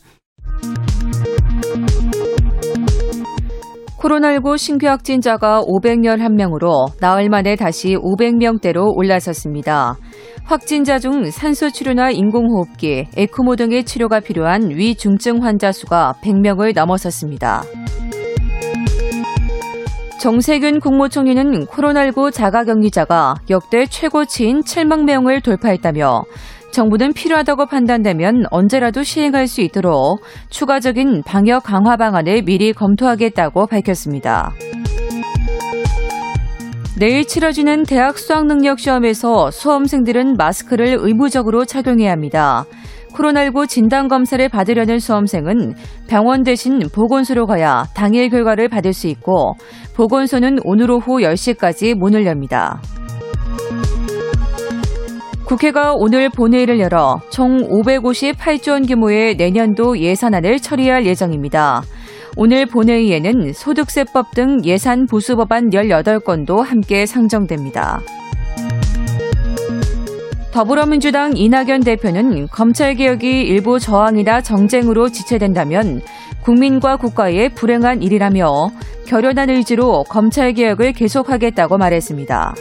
[3.96, 9.96] 코로나19 신규 확진자가 511명으로 나흘 만에 다시 500명대로 올라섰습니다.
[10.42, 17.62] 확진자 중 산소 치료나 인공호흡기, 에크모 등의 치료가 필요한 위중증 환자 수가 100명을 넘어섰습니다.
[20.20, 26.24] 정세균 국무총리는 코로나19 자가격리자가 역대 최고치인 7만 명을 돌파했다며
[26.72, 34.52] 정부는 필요하다고 판단되면 언제라도 시행할 수 있도록 추가적인 방역 강화 방안을 미리 검토하겠다고 밝혔습니다.
[36.98, 42.66] 내일 치러지는 대학 수학능력 시험에서 수험생들은 마스크를 의무적으로 착용해야 합니다.
[43.12, 45.74] 코로나19 진단검사를 받으려는 수험생은
[46.08, 49.54] 병원 대신 보건소로 가야 당일 결과를 받을 수 있고
[49.94, 52.80] 보건소는 오늘 오후 10시까지 문을 엽니다.
[55.44, 61.82] 국회가 오늘 본회의를 열어 총 558조 원 규모의 내년도 예산안을 처리할 예정입니다.
[62.36, 68.00] 오늘 본회의에는 소득세법 등 예산 보수 법안 18건도 함께 상정됩니다.
[70.52, 76.00] 더불어민주당 이낙연 대표는 검찰개혁이 일부 저항이나 정쟁으로 지체된다면
[76.42, 78.70] 국민과 국가의 불행한 일이라며
[79.06, 82.54] 결연한 의지로 검찰개혁을 계속하겠다고 말했습니다.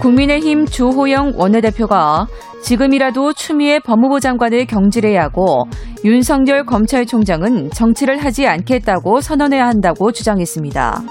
[0.00, 2.26] 국민의힘 주호영 원내대표가
[2.62, 5.64] 지금이라도 추미애 법무부 장관을 경질해야 하고
[6.04, 11.02] 윤석열 검찰총장은 정치를 하지 않겠다고 선언해야 한다고 주장했습니다.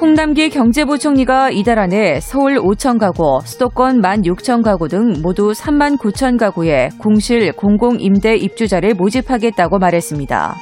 [0.00, 6.38] 홍남기 경제부총리가 이달 안에 서울 5천 가구, 수도권 1만 6천 가구 등 모두 3만 9천
[6.38, 10.56] 가구에 공실 공공임대 입주자를 모집하겠다고 말했습니다.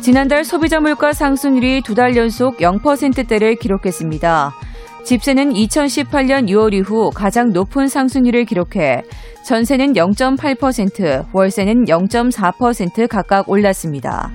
[0.00, 4.54] 지난달 소비자 물가 상승률이 두 달 연속 0%대를 기록했습니다.
[5.04, 9.02] 집세는 2018년 6월 이후 가장 높은 상승률을 기록해
[9.44, 14.32] 전세는 0.8%, 월세는 0.4% 각각 올랐습니다.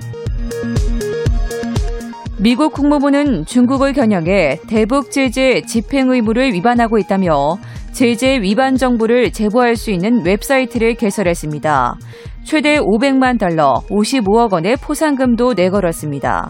[2.44, 7.56] 미국 국무부는 중국을 겨냥해 대북 제재 집행 의무를 위반하고 있다며
[7.94, 11.96] 제재 위반 정보를 제보할 수 있는 웹사이트를 개설했습니다.
[12.44, 16.50] 최대 500만 달러, 55억 원의 포상금도 내걸었습니다.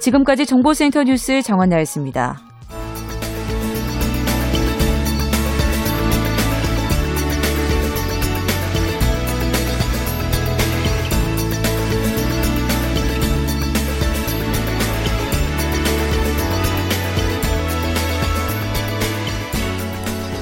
[0.00, 2.49] 지금까지 정보센터 뉴스 정원나였습니다.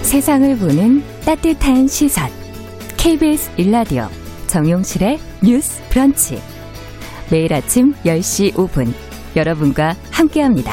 [0.09, 2.31] 세상을 보는 따뜻한 시선.
[2.97, 4.05] KBS 일라디오
[4.47, 6.37] 정용실의 뉴스 브런치.
[7.31, 8.87] 매일 아침 10시 5분
[9.37, 10.73] 여러분과 함께합니다.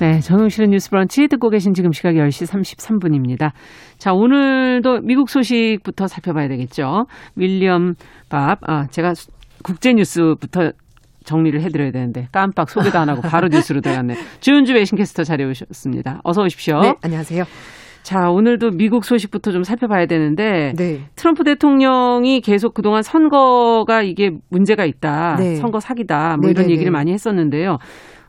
[0.00, 3.50] 네, 정용실의 뉴스 브런치 듣고 계신 지금 시각 10시 33분입니다.
[3.98, 7.04] 자, 오늘도 미국 소식부터 살펴봐야 되겠죠.
[7.36, 7.96] 윌리엄
[8.30, 9.12] 밥, 아, 제가
[9.62, 10.70] 국제 뉴스부터
[11.28, 14.14] 정리를 해드려야 되는데 깜빡 소개도 안 하고 바로 뉴스로 들어갔네.
[14.40, 16.20] 주은주 외신캐스터 자리에 오셨습니다.
[16.24, 16.80] 어서 오십시오.
[16.80, 17.44] 네, 안녕하세요.
[18.02, 21.02] 자, 오늘도 미국 소식부터 좀 살펴봐야 되는데 네.
[21.14, 25.36] 트럼프 대통령이 계속 그동안 선거가 이게 문제가 있다.
[25.38, 25.56] 네.
[25.56, 26.36] 선거 사기다.
[26.38, 26.50] 뭐 네네네.
[26.52, 27.76] 이런 얘기를 많이 했었는데요.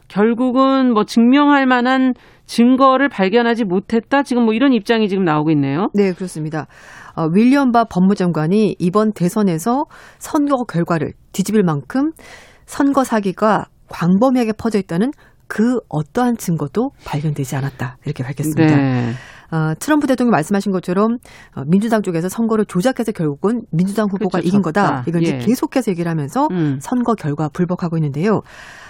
[0.09, 2.13] 결국은 뭐 증명할 만한
[2.45, 4.23] 증거를 발견하지 못했다.
[4.23, 5.89] 지금 뭐 이런 입장이 지금 나오고 있네요.
[5.93, 6.65] 네, 그렇습니다.
[7.15, 9.85] 어, 윌리엄 바 법무장관이 이번 대선에서
[10.17, 12.11] 선거 결과를 뒤집을 만큼
[12.69, 15.11] 선거 사기가 광범위하게 퍼져 있다는
[15.47, 17.97] 그 어떠한 증거도 발견되지 않았다.
[18.05, 18.75] 이렇게 밝혔습니다.
[18.75, 19.13] 네.
[19.51, 21.17] 어, 트럼프 대통령이 말씀하신 것처럼
[21.55, 25.03] 어, 민주당 쪽에서 선거를 조작해서 결국은 민주당 후보가 그렇죠, 이긴 거다.
[25.07, 25.37] 이건 이제 예.
[25.39, 26.77] 계속해서 얘기를 하면서 음.
[26.79, 28.41] 선거 결과 불복하고 있는데요.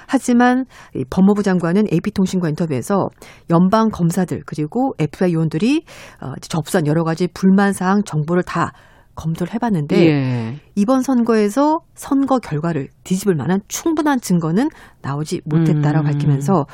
[0.08, 3.08] 하지만 이 법무부 장관은 AP통신과 인터뷰에서
[3.50, 5.86] 연방 검사들 그리고 FBI 요원들이
[6.22, 8.74] 어, 접수한 여러 가지 불만 사항 정보를 다
[9.20, 10.56] 검토를 해봤는데 예.
[10.76, 14.70] 이번 선거에서 선거 결과를 뒤집을 만한 충분한 증거는
[15.02, 16.12] 나오지 못했다라고 음.
[16.12, 16.66] 밝히면서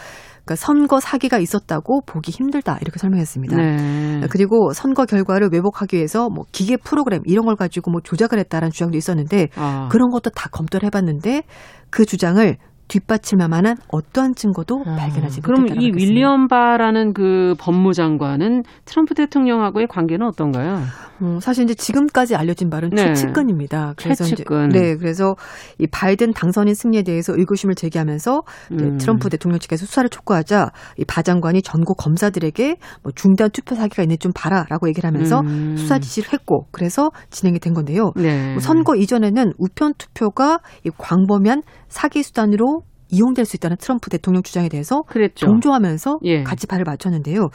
[0.45, 3.57] 그러니까 선거 사기가 있었다고 보기 힘들다 이렇게 설명했습니다.
[3.57, 4.21] 네.
[4.29, 8.95] 그리고 선거 결과를 왜곡하기 위해서 뭐 기계 프로그램 이런 걸 가지고 뭐 조작을 했다라는 주장도
[8.95, 9.89] 있었는데 아.
[9.91, 11.43] 그런 것도 다 검토를 해봤는데
[11.89, 15.45] 그 주장을 뒷받침할 만한 어떠한 증거도 발견하지 아.
[15.45, 15.91] 그럼 이.
[15.95, 20.81] 윌리엄 바라는 그 법무장관은 트럼프 대통령하고의 관계는 어떤가요?
[21.21, 23.05] 어, 사실 이제 지금까지 알려진 바는 네.
[23.13, 23.93] 최측근입니다.
[23.97, 24.69] 그래서 최측근.
[24.69, 25.35] 이제 네, 그래서
[25.79, 28.41] 이 바이든 당선인 승리에 대해서 의구심을 제기하면서
[28.73, 28.97] 음.
[28.97, 34.19] 트럼프 대통령 측에서 수사를 촉구하자 이 바 장관이 전국 검사들에게 뭐 중단 투표 사기가 있는지
[34.19, 35.75] 좀 봐라라고 얘기를 하면서 음.
[35.77, 38.11] 수사 지시를 했고 그래서 진행이 된 건데요.
[38.17, 38.51] 네.
[38.51, 42.81] 뭐 선거 이전에는 우편 투표가 이 광범위한 사기 수단으로
[43.15, 45.45] 이용될 수 있다는 트럼프 대통령 주장에 대해서 그랬죠.
[45.45, 46.43] 동조하면서 예.
[46.43, 47.47] 같이 발을 맞췄는데요.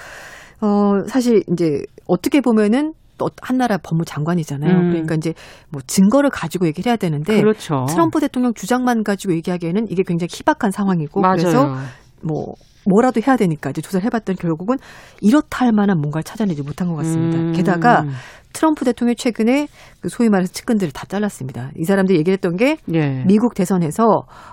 [0.62, 4.72] 어, 사실 이제 어떻게 보면은 또한 나라 법무장관이잖아요.
[4.72, 4.90] 음.
[4.90, 5.34] 그러니까 이제
[5.68, 7.84] 뭐 증거를 가지고 얘기를 해야 되는데 그렇죠.
[7.88, 11.36] 트럼프 대통령 주장만 가지고 얘기하기에는 이게 굉장히 희박한 상황이고 맞아요.
[11.36, 11.76] 그래서
[12.22, 12.54] 뭐
[12.88, 14.76] 뭐라도 해야 되니까 이제 조사를 해봤더니 결국은
[15.20, 17.38] 이렇다 할 만한 뭔가를 찾아내지 못한 것 같습니다.
[17.38, 17.52] 음.
[17.52, 18.06] 게다가
[18.54, 19.68] 트럼프 대통령이 최근에
[20.00, 21.70] 그 소위 말해서 측근들을 다 잘랐습니다.
[21.76, 23.24] 이 사람들이 얘기를 했던 게 예.
[23.26, 24.02] 미국 대선에서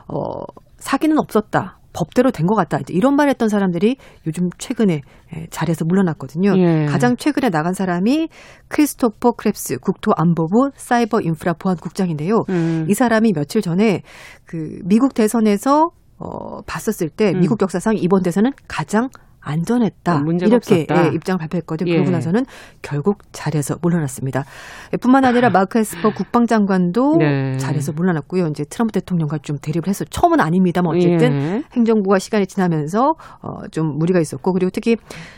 [0.08, 0.43] 어
[0.78, 1.80] 사기는 없었다.
[1.94, 2.78] 법대로 된 것 같다.
[2.90, 3.96] 이런 말 했던 사람들이
[4.28, 5.02] 요즘 최근에
[5.36, 6.54] 예, 자리에서 물러났거든요.
[6.58, 6.86] 예.
[6.86, 8.30] 가장 최근에 나간 사람이
[8.68, 12.44] 크리스토퍼 크렙스 국토안보부 사이버 인프라 보안 국장인데요.
[12.50, 12.86] 음.
[12.88, 14.04] 이 사람이 며칠 전에
[14.46, 17.40] 그 미국 대선에서 어, 봤었을 때 음.
[17.40, 19.10] 미국 역사상 이번 대선은 가장
[19.47, 20.17] 안전했다.
[20.17, 21.91] 어, 이렇게 예, 입장을 발표했거든요.
[21.91, 21.95] 예.
[21.95, 22.45] 그러고 나서는
[22.81, 24.45] 결국 자리에서 물러났습니다.
[24.93, 27.57] 예, 뿐만 아니라 마크 에스퍼 국방장관도 네.
[27.57, 28.47] 자리에서 물러났고요.
[28.47, 31.63] 이제 트럼프 대통령과 좀 대립을 해서 처음은 아닙니다만 어쨌든 예.
[31.73, 34.97] 행정부가 시간이 지나면서 어, 좀 무리가 있었고 그리고 특히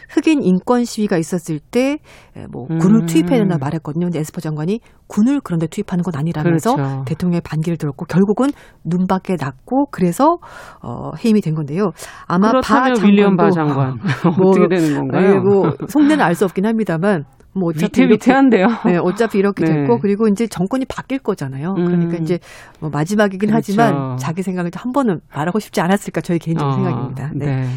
[0.10, 3.06] 흑인 인권 시위가 있었을 때뭐 예, 군을 음.
[3.06, 4.08] 투입해야 된다 말했거든요.
[4.08, 7.04] 근데 에스퍼 장관이 군을 그런데 투입하는 건 아니라면서 그렇죠.
[7.06, 8.52] 대통령의 반기를 들었고 결국은
[8.86, 10.38] 눈밖에 났고 그래서
[10.82, 11.92] 어, 해임이 된 건데요.
[12.28, 13.98] 아마 바 장관도 윌리엄 바 장관
[14.40, 15.28] 뭐, 어떻게 되는 건가요?
[15.34, 18.68] 네, 뭐 속내는 알 수 없긴 합니다만 뭐 어차피 위태위태한데요.
[18.86, 19.74] 네, 어차피 이렇게 네.
[19.74, 21.74] 됐고 그리고 이제 정권이 바뀔 거잖아요.
[21.78, 21.86] 음.
[21.86, 22.40] 그러니까 이제
[22.80, 23.58] 뭐 마지막이긴 그렇죠.
[23.58, 27.32] 하지만 자기 생각을 한 번은 말하고 싶지 않았을까 저희 개인적인 어, 생각입니다.
[27.36, 27.46] 네.
[27.46, 27.68] 네.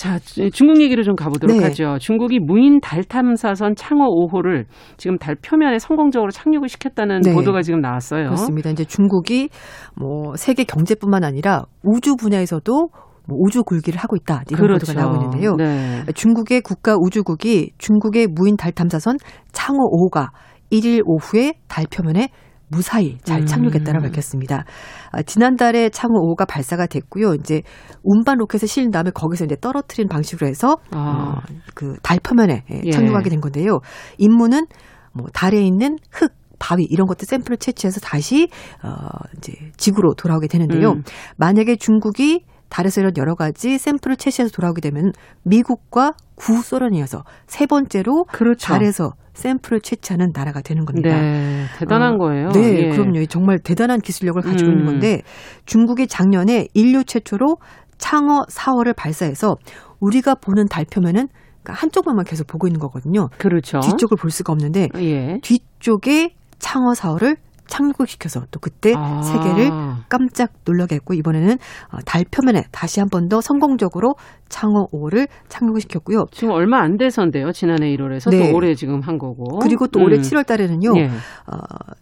[0.00, 0.18] 자,
[0.54, 1.62] 중국 얘기를 좀 가보도록 네.
[1.64, 1.98] 하죠.
[2.00, 4.64] 중국이 무인 달 탐사선 창어 5호를
[4.96, 7.34] 지금 달 표면에 성공적으로 착륙을 시켰다는 네.
[7.34, 8.24] 보도가 지금 나왔어요.
[8.24, 8.70] 그렇습니다.
[8.70, 9.50] 이제 중국이
[9.94, 14.86] 뭐 세계 경제뿐만 아니라 우주 분야에서도 뭐 우주 굴기를 하고 있다 이런 그렇죠.
[14.86, 15.56] 보도가 나오고 있는데요.
[15.56, 16.06] 네.
[16.14, 19.18] 중국의 국가 우주국이 중국의 무인 달 탐사선
[19.52, 20.30] 창어 5호가
[20.72, 22.30] 1일 오후에 달 표면에
[22.70, 24.02] 무사히 잘 착륙했다고 음.
[24.02, 24.64] 밝혔습니다.
[25.10, 27.34] 아, 지난달에 창호 5호가 발사가 됐고요.
[27.34, 27.62] 이제
[28.02, 31.36] 운반 로켓을 실은 다음에 거기서 이제 떨어뜨린 방식으로 해서 아.
[31.38, 32.90] 어, 그 달 표면에 예, 예.
[32.90, 33.78] 착륙하게 된 건데요.
[34.18, 34.66] 임무는
[35.12, 38.48] 뭐 달에 있는 흙 바위 이런 것들 샘플을 채취해서 다시
[38.82, 40.92] 어 이제 지구로 돌아오게 되는데요.
[40.92, 41.02] 음.
[41.36, 45.12] 만약에 중국이 달에서 이런 여러 가지 샘플을 채취해서 돌아오게 되면
[45.44, 48.66] 미국과 구소련이어서 세 번째로 그렇죠.
[48.68, 51.08] 달에서 샘플을 채취하는 나라가 되는 겁니다.
[51.20, 52.50] 네, 대단한 어, 거예요.
[52.50, 52.88] 네, 예.
[52.90, 53.24] 그럼요.
[53.26, 54.72] 정말 대단한 기술력을 가지고 음.
[54.72, 55.22] 있는 건데
[55.64, 57.56] 중국이 작년에 인류 최초로
[57.98, 59.56] 창어 4호를 발사해서
[60.00, 61.28] 우리가 보는 달 표면은
[61.62, 63.28] 그러니까 한쪽만 계속 보고 있는 거거든요.
[63.38, 63.80] 그렇죠.
[63.80, 65.38] 뒤쪽을 볼 수가 없는데 예.
[65.42, 67.36] 뒤쪽에 창어 4호를
[67.70, 69.22] 착륙시켜서 또 그때 아.
[69.22, 69.70] 세계를
[70.10, 74.14] 깜짝 놀라게 했고 이번에는 어, 달 표면에 다시 한 번 더 성공적으로
[74.48, 76.24] 창어 5를 착륙을 시켰고요.
[76.32, 77.52] 지금 얼마 안 돼서인데요.
[77.52, 78.50] 지난해 1월에서 네.
[78.50, 79.60] 또 올해 지금 한 거고.
[79.60, 80.06] 그리고 또 음.
[80.06, 80.92] 올해 7월 달에는요.
[80.94, 81.06] 네.
[81.06, 81.56] 어,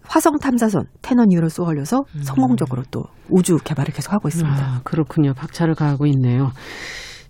[0.05, 2.23] 화성 탐사선 테넌 2호를 쏘아올려서 음.
[2.23, 4.57] 성공적으로 또 우주 개발을 계속 하고 있습니다.
[4.59, 5.35] 아, 그렇군요.
[5.35, 6.51] 박차를 가하고 있네요.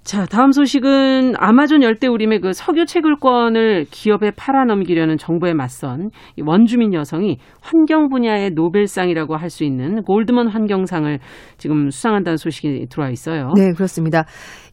[0.08, 8.08] 자, 다음 소식은 아마존 열대우림의 그 석유 채굴권을 기업에 팔아넘기려는 정부에 맞선 원주민 여성이 환경
[8.08, 11.18] 분야의 노벨상이라고 할 수 있는 골드먼 환경상을
[11.58, 13.52] 지금 수상한다는 소식이 들어와 있어요.
[13.54, 14.24] 네, 그렇습니다.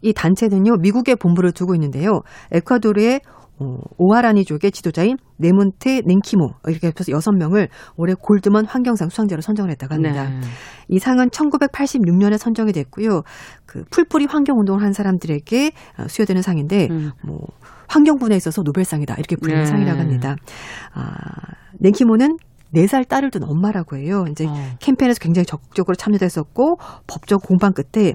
[0.02, 2.22] 이 단체는요, 미국에 본부를 두고 있는데요.
[2.54, 9.72] 에콰도르의 어, 오하라니족의 지도자인 네몬테 넨키모 이렇게 해서 여섯 명을 올해 골드먼 환경상 수상자로 선정을
[9.72, 10.30] 했다고 합니다.
[10.30, 10.42] 네.
[10.90, 13.22] 이 상은 1986년에 선정이 됐고요.
[13.66, 17.12] 그 풀뿌리 환경 운동을 한 사람들에게 어, 수여되는 상인데 음.
[17.26, 17.40] 뭐
[17.88, 19.66] 환경 분야에 있어서 노벨상이다 이렇게 불리는 네.
[19.66, 20.36] 상이라고 합니다.
[20.94, 21.14] 아,
[21.82, 22.38] 넨키모는
[22.76, 24.26] 4살 딸을 둔 엄마라고 해요.
[24.30, 24.54] 이제 어.
[24.80, 28.14] 캠페인에서 굉장히 적극적으로 참여했었고 법적 공방 끝에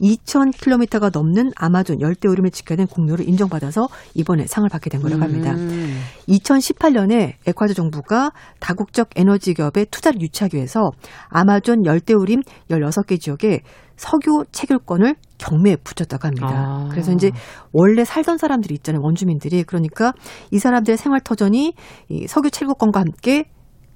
[0.00, 5.52] 2,000km가 넘는 아마존 열대 우림을 지켜낸 공로를 인정받아서 이번에 상을 받게 된 거라고 합니다.
[5.52, 6.00] 음.
[6.28, 10.90] 2018년에 에콰도 정부가 다국적 에너지 기업에 투자를 유치하기 위해서
[11.28, 13.62] 아마존 열대 우림 16개 지역에
[13.96, 16.48] 석유 체결권을 경매에 붙였다고 합니다.
[16.50, 16.88] 아.
[16.90, 17.30] 그래서 이제
[17.72, 19.00] 원래 살던 사람들이 있잖아요.
[19.02, 19.62] 원주민들이.
[19.64, 20.12] 그러니까
[20.50, 21.74] 이 사람들의 생활 터전이
[22.08, 23.44] 이 석유 채굴권과 함께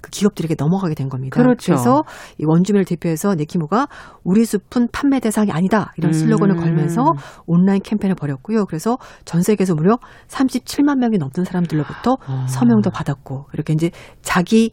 [0.01, 1.41] 그 기업들에게 넘어가게 된 겁니다.
[1.41, 1.73] 그렇죠.
[1.73, 2.03] 그래서
[2.37, 3.87] 이 원주민을 대표해서 네키모가
[4.23, 6.59] 우리 숲은 판매 대상이 아니다 이런 슬로건을 음.
[6.59, 7.03] 걸면서
[7.45, 8.65] 온라인 캠페인을 벌였고요.
[8.65, 12.47] 그래서 전 세계에서 무려 37만 명이 넘는 사람들로부터 아.
[12.47, 14.71] 서명도 받았고 이렇게 이제 자기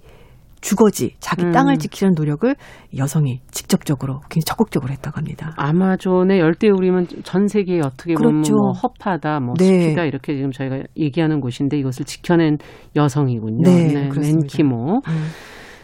[0.65, 1.53] 주거지, 자기 음.
[1.53, 2.57] 땅을 지키는 노력을
[2.97, 5.53] 여성이 직접적으로 굉장히 적극적으로 했다고 합니다.
[5.59, 8.55] 아마존의 열대우림은 전 세계에 어떻게 보면 그렇죠.
[8.55, 9.83] 뭐 허파다, 뭐 네.
[9.83, 12.57] 숲이다 이렇게 지금 저희가 얘기하는 곳인데 이것을 지켜낸
[12.97, 13.63] 여성이군요.
[13.63, 15.03] 네, 네 맨키모.
[15.07, 15.27] 음.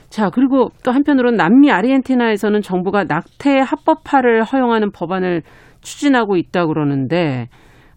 [0.09, 5.43] 자, 그리고 또 한편으로는 남미 아르헨티나에서는 정부가 낙태 합법화를 허용하는 법안을
[5.83, 7.49] 추진하고 있다 그러는데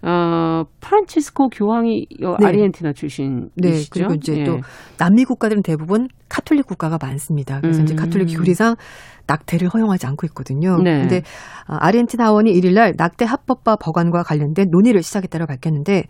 [0.05, 2.45] 어, 프란치스코 교황이 네.
[2.45, 3.51] 아르헨티나 출신이시죠.
[3.55, 4.43] 네, 그리고 이제 예.
[4.43, 4.59] 또
[4.97, 7.61] 남미 국가들은 대부분 카톨릭 국가가 많습니다.
[7.61, 7.85] 그래서 음.
[7.85, 8.75] 이제 카톨릭 교리상
[9.27, 10.77] 낙태를 허용하지 않고 있거든요.
[10.81, 10.99] 네.
[10.99, 11.17] 근데
[11.69, 16.03] 어, 아르헨티나 의원이 1일 날 낙태 합법화 법안과 관련된 논의를 시작했다고 밝혔는데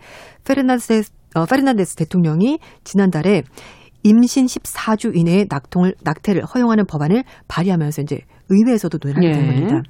[0.44, 3.42] 페르난데스 어, 페르난데스 대통령이 지난달에
[4.02, 8.18] 임신 14주 이내에 낙통을 낙태를 허용하는 법안을 발의하면서 이제
[8.50, 9.54] 의회에서도 논의하게 된 예.
[9.54, 9.82] 겁니다.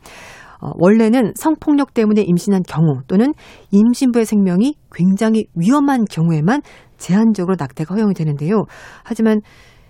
[0.64, 3.34] 어, 원래는 성폭력 때문에 임신한 경우 또는
[3.70, 6.62] 임신부의 생명이 굉장히 위험한 경우에만
[6.96, 8.64] 제한적으로 낙태가 허용이 되는데요.
[9.02, 9.40] 하지만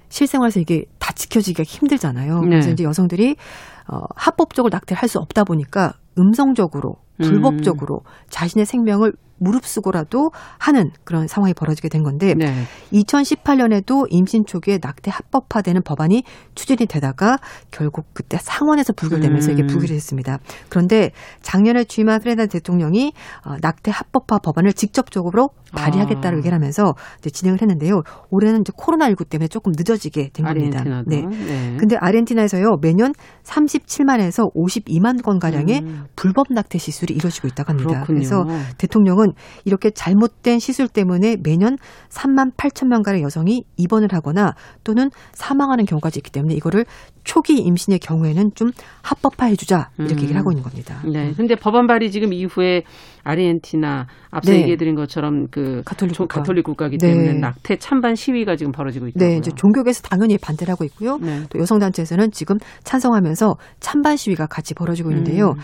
[0.08, 2.40] 실생활에서 이게 다 지켜지기가 힘들잖아요.
[2.40, 2.48] 네.
[2.48, 3.36] 그래서 이제 여성들이
[3.88, 8.10] 어, 합법적으로 낙태를 할 수 없다 보니까 음성적으로 불법적으로 음.
[8.28, 12.64] 자신의 생명을 무릅쓰고라도 하는 그런 상황이 벌어지게 된 건데 네.
[12.92, 16.22] 2018년에도 임신 초기에 낙태 합법화되는 법안이
[16.54, 17.38] 추진이 되다가
[17.70, 19.58] 결국 그때 상원에서 부결되면서 음.
[19.58, 20.38] 이게 부결이 됐습니다.
[20.68, 21.10] 그런데
[21.42, 23.12] 작년에 취임한 프레단 대통령이
[23.44, 26.38] 어, 낙태 합법화 법안을 직접적으로 발의하겠다고 아.
[26.38, 28.02] 얘기를 하면서 이제 진행을 했는데요.
[28.30, 30.80] 올해는 이제 코로나19 때문에 조금 늦어지게 된 겁니다.
[30.80, 31.10] 아르헨티나도.
[31.10, 31.22] 네.
[31.22, 31.76] 네.
[31.78, 32.76] 근데 아르헨티나에서요.
[32.80, 33.12] 매년
[33.42, 36.04] 37만에서 52만 건 가량의 음.
[36.14, 37.90] 불법 낙태 시 술이 이루어지고 있다고 합니다.
[37.90, 38.18] 그렇군요.
[38.18, 38.46] 그래서
[38.78, 39.32] 대통령은
[39.64, 41.78] 이렇게 잘못된 시술 때문에 매년
[42.08, 46.86] 3만 8천 명가의 여성이 입원을 하거나 또는 사망하는 경우까지 있기 때문에 이거를
[47.24, 48.70] 초기 임신의 경우에는 좀
[49.02, 50.18] 합법화해 주자 이렇게 음.
[50.18, 51.02] 얘기를 하고 있는 겁니다.
[51.04, 51.32] 네.
[51.36, 52.82] 근데 법안 발의 지금 이후에
[53.24, 54.60] 아르헨티나 앞서 네.
[54.60, 56.40] 얘기해 드린 것처럼 그 가톨릭, 국가.
[56.40, 57.38] 가톨릭 국가이기 때문에 네.
[57.38, 59.28] 낙태 찬반 시위가 지금 벌어지고 있다고요.
[59.28, 61.18] 네, 이제 종교계에서 당연히 반대를 하고 있고요.
[61.18, 61.42] 네.
[61.48, 65.50] 또 여성 단체에서는 지금 찬성하면서 찬반 시위가 같이 벌어지고 있는데요.
[65.50, 65.58] 음.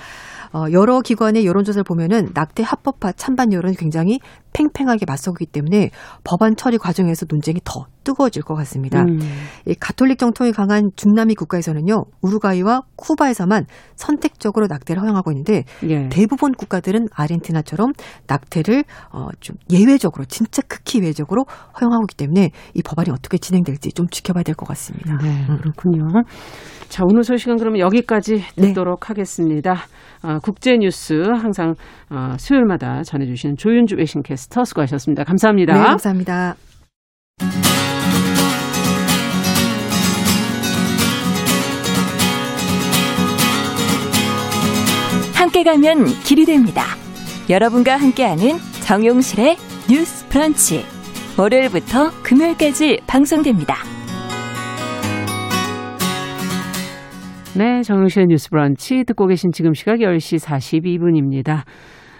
[0.53, 4.19] 어, 여러 기관의 여론조사를 보면은 낙태 합법화 찬반 여론이 굉장히
[4.53, 5.91] 팽팽하게 맞서기 때문에
[6.25, 9.03] 법안 처리 과정에서 논쟁이 더 뜨거워질 것 같습니다.
[9.03, 9.19] 음.
[9.67, 16.09] 이 가톨릭 정통이 강한 중남미 국가에서는요, 우루과이와 쿠바에서만 선택적으로 낙태를 허용하고 있는데 예.
[16.09, 17.93] 대부분 국가들은 아르헨티나처럼
[18.27, 21.45] 낙태를 어, 좀 예외적으로 진짜 극히 예외적으로
[21.81, 25.17] 허용하고 있기 때문에 이 법안이 어떻게 진행될지 좀 지켜봐야 될 것 같습니다.
[25.23, 25.59] 네, 음.
[25.59, 26.07] 그렇군요.
[26.91, 28.66] 자, 오늘 소식은 그러면 여기까지 네.
[28.66, 29.07] 듣도록 네.
[29.07, 29.76] 하겠습니다.
[30.24, 31.76] 어, 국제 뉴스 항상
[32.11, 35.22] 어, 수요일마다 전해주시는 조윤주 외신캐스터 수고하셨습니다.
[35.22, 35.72] 감사합니다.
[35.72, 36.57] 네, 감사합니다.
[45.36, 46.82] 함께 가면 길이 됩니다.
[47.49, 49.57] 여러분과 함께하는 정용실의
[49.88, 50.84] 뉴스 브런치.
[51.38, 54.00] 월요일부터 금요일까지 방송됩니다.
[57.57, 61.65] 네, 정용실의 뉴스 브런치 듣고 계신 지금 시각 10시 42분입니다.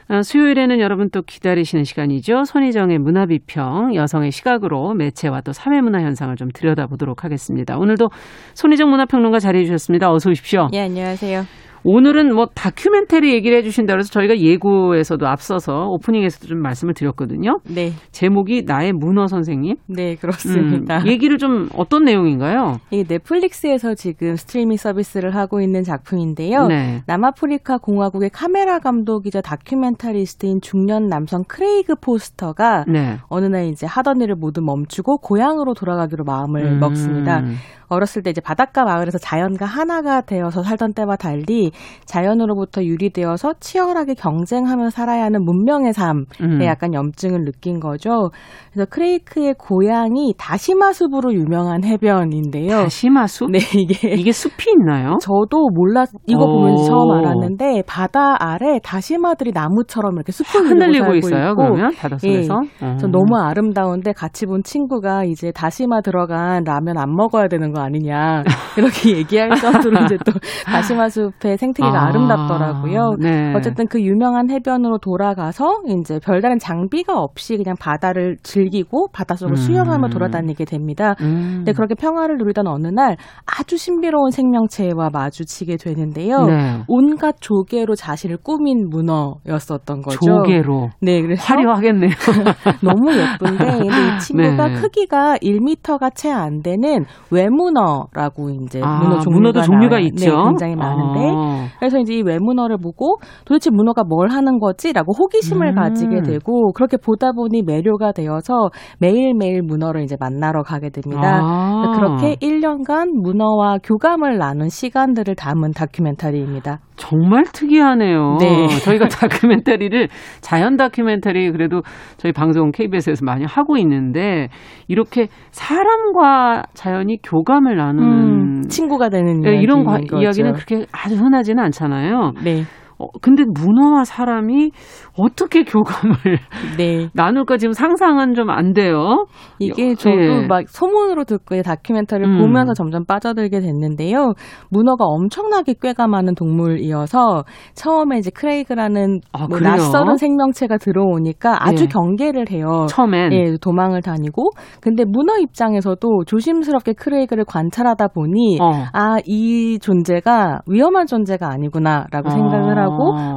[0.09, 2.45] 아, 수요일에는 여러분 또 기다리시는 시간이죠.
[2.45, 7.79] 손희정의 문화비평, 여성의 시각으로 매체와 또 사회문화 현상을 좀 들여다보도록 하겠습니다.
[7.79, 8.11] 오늘도
[8.55, 10.13] 손희정 문화평론가 자리해 주셨습니다.
[10.13, 10.69] 어서 오십시오.
[10.73, 11.45] 예, 안녕하세요.
[11.85, 17.61] 오늘은 뭐 다큐멘터리 얘기를 해주신다 그래서 저희가 예고에서도 앞서서 오프닝에서도 좀 말씀을 드렸거든요.
[17.65, 17.93] 네.
[18.13, 19.77] 제목이 나의 문어 선생님.
[19.87, 20.99] 네, 그렇습니다.
[20.99, 22.79] 음, 얘기를 좀 어떤 내용인가요?
[22.91, 26.67] 이 넷플릭스에서 지금 스트리밍 서비스를 하고 있는 작품인데요.
[26.67, 27.03] 네.
[27.07, 33.19] 남아프리카 공화국의 카메라 감독이자 documentarist인 중년 남성 크레이그 포스터가 네.
[33.29, 36.81] 어느 날 이제 하던 일을 모두 멈추고 고향으로 돌아가기로 마음을 음.
[36.81, 37.43] 먹습니다.
[37.91, 41.70] 어렸을 때 이제 바닷가 마을에서 자연과 하나가 되어서 살던 때와 달리
[42.05, 46.63] 자연으로부터 유리되어서 치열하게 경쟁하며 살아야 하는 문명의 삶에 음.
[46.65, 48.31] 약간 염증을 느낀 거죠.
[48.73, 52.83] 그래서 크레이크의 고향이 다시마 숲으로 유명한 해변인데요.
[52.85, 53.51] 다시마 숲?
[53.51, 55.19] 네, 이게 이게 숲이 있나요?
[55.21, 61.51] 저도 몰랐 이거 보면서 처음 알았는데 바다 아래 다시마들이 나무처럼 이렇게 숲을 흔들리고 있어요.
[61.51, 61.57] 있고.
[61.57, 62.55] 그러면 바닷속에서.
[62.83, 62.97] 예, 어.
[63.11, 68.43] 너무 아름다운데 같이 본 친구가 이제 다시마 들어간 라면 안 먹어야 되는 거 아니냐
[68.79, 70.33] 이렇게 얘기할 정도로 이제 또
[70.67, 73.53] 다시마 숲의 생태계가 아, 름답더라고요 네.
[73.55, 79.57] 어쨌든 그 유명한 해변으로 돌아가서 이제 별다른 장비가 없이 그냥 바다를 즐기고 바닷속을 음.
[79.57, 81.15] 수영하며 돌아다니게 됩니다.
[81.21, 81.63] 음.
[81.65, 86.47] 근 그렇게 평화를 누리던 어느 날 아주 신비로운 생명체와 마주치게 되는데요.
[86.47, 86.83] 네.
[86.89, 90.19] 온갖 조개로 자신을 꾸민 문어였었던 거죠.
[90.21, 90.91] 조개로.
[91.01, 92.11] 네, 그래서 화려하겠네요.
[92.83, 94.75] 너무 예쁜데 근데 이 친구가 네.
[94.81, 100.07] 크기가 1미터가 채 안 되는 외문어 외문어라고 이제 아, 문어 종류가 문어도 종류가 나와요.
[100.07, 100.31] 있죠.
[100.31, 101.50] 네, 굉장히 많은데 아.
[101.79, 105.75] 그래서 이제 이 외문어를 보고 도대체 문어가 뭘 하는 거지라고 호기심을 음.
[105.75, 111.41] 가지게 되고 그렇게 보다 보니 매료가 되어서 매일매일 문어를 이제 만나러 가게 됩니다.
[111.43, 111.93] 아.
[111.97, 116.81] 그렇게 1년간 문어와 교감을 나눈 시간들을 담은 다큐멘터리입니다.
[117.01, 118.37] 정말 특이하네요.
[118.41, 118.69] 네.
[118.85, 120.09] 저희가 다큐멘터리를
[120.43, 121.81] 자연 다큐멘터리 그래도
[122.19, 124.49] 저희 방송 KBS에서 많이 하고 있는데
[124.87, 131.63] 이렇게 사람과 자연이 교감을 나누는 음, 친구가 되는 네, 이런 과, 이야기는 그렇게 아주 흔하지는
[131.65, 132.33] 않잖아요.
[132.45, 132.65] 네.
[133.01, 134.71] 어, 근데 문어와 사람이
[135.17, 136.15] 어떻게 교감을
[136.79, 137.09] 네.
[137.15, 139.27] 나눌까 지금 상상은 좀 안 돼요.
[139.59, 140.47] 이게 저도 예.
[140.47, 142.39] 막 소문으로 듣고 다큐멘터리를 음.
[142.39, 144.35] 보면서 점점 빠져들게 됐는데요.
[144.71, 147.45] 문어가 엄청나게 꾀가 많은 동물이어서
[147.75, 151.89] 처음에 이제 크레이그라는 아, 뭐 낯설은 생명체가 들어오니까 아주 예.
[151.89, 152.87] 경계를 해요.
[152.89, 158.71] 처음엔 예, 도망을 다니고 근데 문어 입장에서도 조심스럽게 크레이그를 관찰하다 보니 어.
[158.93, 162.31] 아이 존재가 위험한 존재가 아니구나라고 어.
[162.31, 162.90] 생각을 하고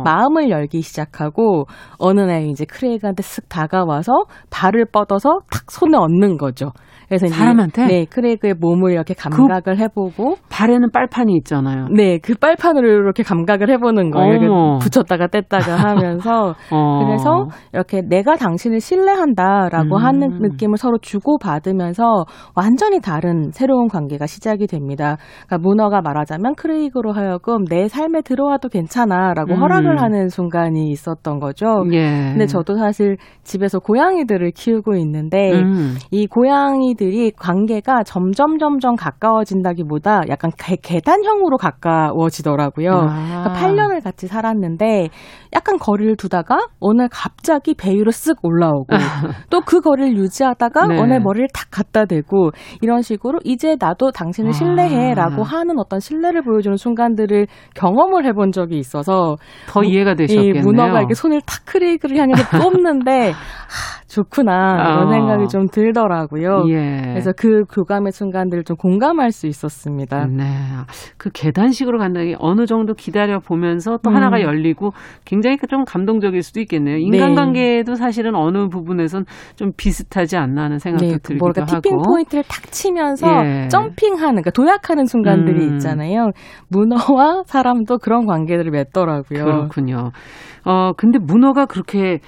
[0.04, 1.66] 마음을 열기 시작하고
[1.98, 6.72] 어느 날 이제 크레이그한테 쓱 다가와서 발을 뻗어서 탁 손에 얹는 거죠.
[7.18, 11.88] 그래서 사람한테 네 크레이그의 몸을 이렇게 감각을 그 해보고 발에는 빨판이 있잖아요.
[11.96, 14.34] 네, 그 빨판으로 이렇게 감각을 해보는 거예요.
[14.34, 14.48] 이렇게
[14.82, 17.06] 붙였다가 뗐다가 하면서 어.
[17.06, 20.04] 그래서 이렇게 내가 당신을 신뢰한다라고 음.
[20.04, 25.18] 하는 느낌을 서로 주고 받으면서 완전히 다른 새로운 관계가 시작이 됩니다.
[25.46, 29.62] 그러니까 문어가 말하자면 크레이그로 하여금 내 삶에 들어와도 괜찮아라고 음.
[29.62, 31.84] 허락을 하는 순간이 있었던 거죠.
[31.92, 32.32] 예.
[32.32, 35.96] 근데 저도 사실 집에서 고양이들을 키우고 있는데 음.
[36.12, 42.92] 이 고양이들 이 관계가 점점 점점 가까워진다기보다 약간 개, 계단형으로 가까워지더라고요.
[42.92, 43.44] 아.
[43.44, 45.10] 그러니까 8년을 같이 살았는데
[45.54, 48.88] 약간 거리를 두다가 오늘 갑자기 배 위로 쓱 올라오고
[49.50, 51.00] 또 그 거리를 유지하다가 네.
[51.02, 52.52] 오늘 머리를 탁 갖다 대고
[52.82, 55.46] 이런 식으로 이제 나도 당신을 신뢰해라고 아.
[55.46, 59.38] 하는 어떤 신뢰를 보여주는 순간들을 경험을 해본 적이 있어서
[59.68, 60.64] 더 이해가 되셨겠네요.
[60.64, 65.12] 문어가 이렇게 손을 탁 크레이크를 향해서 뽑는데 하, 좋구나 이런 어.
[65.12, 66.66] 생각이 좀 들더라고요.
[66.70, 67.02] 예.
[67.06, 70.28] 그래서 그 교감의 순간들을 좀 공감할 수 있었습니다.
[70.28, 70.46] 네,
[71.18, 74.16] 그 계단식으로 간다는 게 어느 정도 기다려 보면서 또 음.
[74.16, 74.92] 하나가 열리고
[75.26, 76.98] 굉장히 좀 감동적일 수도 있겠네요.
[76.98, 77.96] 인간관계도 네.
[77.96, 81.82] 사실은 어느 부분에선 좀 비슷하지 않나 하는 생각도 네, 들기도 뭐랄까, 하고.
[81.82, 83.68] 티핑 포인트를 탁 치면서 예.
[83.70, 85.74] 점핑하는, 그러니까 도약하는 순간들이 음.
[85.74, 86.32] 있잖아요.
[86.70, 89.44] 문어와 사람도 그런 관계들을 맺더라고요.
[89.44, 90.12] 그렇군요.
[90.66, 92.20] 어, 근데 문어가 그렇게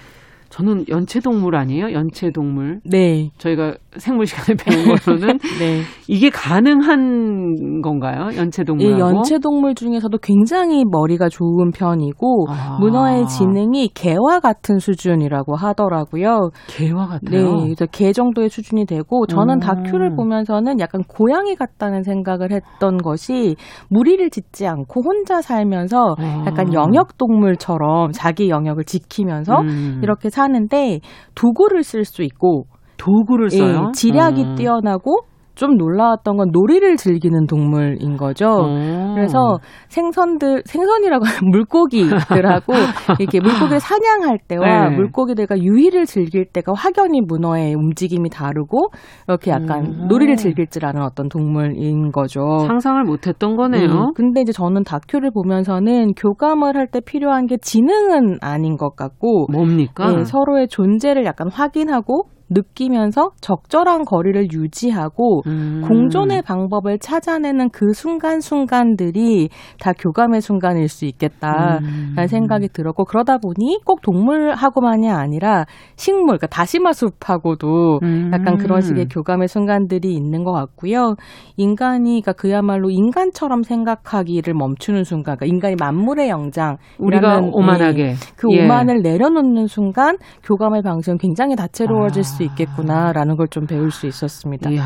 [0.55, 1.91] 저는 연체동물 아니에요?
[1.91, 2.79] 연체동물.
[2.89, 3.29] 네.
[3.39, 5.81] 저희가 생물 시간에 배운 거로는 네.
[6.07, 8.29] 이게 가능한 건가요?
[8.37, 8.85] 연체동물?
[8.85, 12.77] 예, 연체동물 중에서도 굉장히 머리가 좋은 편이고 아.
[12.79, 16.51] 문어의 지능이 개와 같은 수준이라고 하더라고요.
[16.67, 17.55] 개와 같아요.
[17.55, 19.59] 네, 그래서 개 정도의 수준이 되고 저는 음.
[19.59, 23.57] 다큐를 보면서는 약간 고양이 같다는 생각을 했던 것이
[23.89, 26.45] 무리를 짓지 않고 혼자 살면서 아.
[26.47, 29.99] 약간 영역 동물처럼 자기 영역을 지키면서 음.
[30.01, 30.99] 이렇게 사 는데
[31.35, 32.65] 도구를 쓸 수 있고
[32.97, 33.87] 도구를 써요?
[33.87, 34.55] 예, 지략이 음.
[34.55, 35.25] 뛰어나고
[35.55, 38.45] 좀 놀라웠던 건 놀이를 즐기는 동물인 거죠.
[38.47, 39.13] 오.
[39.15, 39.57] 그래서
[39.89, 42.73] 생선들 생선이라고 하는 물고기들하고
[43.19, 44.95] 이렇게 물고기를 사냥할 때와 네.
[44.95, 48.87] 물고기들과 유희를 즐길 때가 확연히 문어의 움직임이 다르고
[49.27, 50.07] 이렇게 약간 음.
[50.07, 52.59] 놀이를 즐길 줄 아는 어떤 동물인 거죠.
[52.67, 53.89] 상상을 못했던 거네요.
[53.89, 59.47] 음, 근데 이제 저는 다큐를 보면서는 교감을 할 때 필요한 게 지능은 아닌 것 같고
[59.51, 60.11] 뭡니까?
[60.11, 65.81] 네, 서로의 존재를 약간 확인하고 느끼면서 적절한 거리를 유지하고 음.
[65.87, 71.83] 공존의 방법을 찾아내는 그 순간순간들이 다 교감의 순간일 수 있겠다라는
[72.17, 72.27] 음.
[72.27, 75.65] 생각이 들었고 그러다 보니 꼭 동물하고만이 아니라
[75.95, 78.31] 식물, 그러니까 다시마 숲하고도 음.
[78.33, 81.15] 약간 그런 식의 교감의 순간들이 있는 것 같고요.
[81.57, 88.47] 인간이 그러니까 그야말로 인간처럼 생각하기를 멈추는 순간, 그러니까 인간이 만물의 영장 우리가 오만하게 예, 그
[88.51, 88.65] 예.
[88.65, 92.34] 오만을 내려놓는 순간 교감의 방식은 굉장히 다채로워질 아.
[92.35, 94.69] 수 있겠구나라는 걸 좀 배울 수 있었습니다.
[94.71, 94.83] 이야.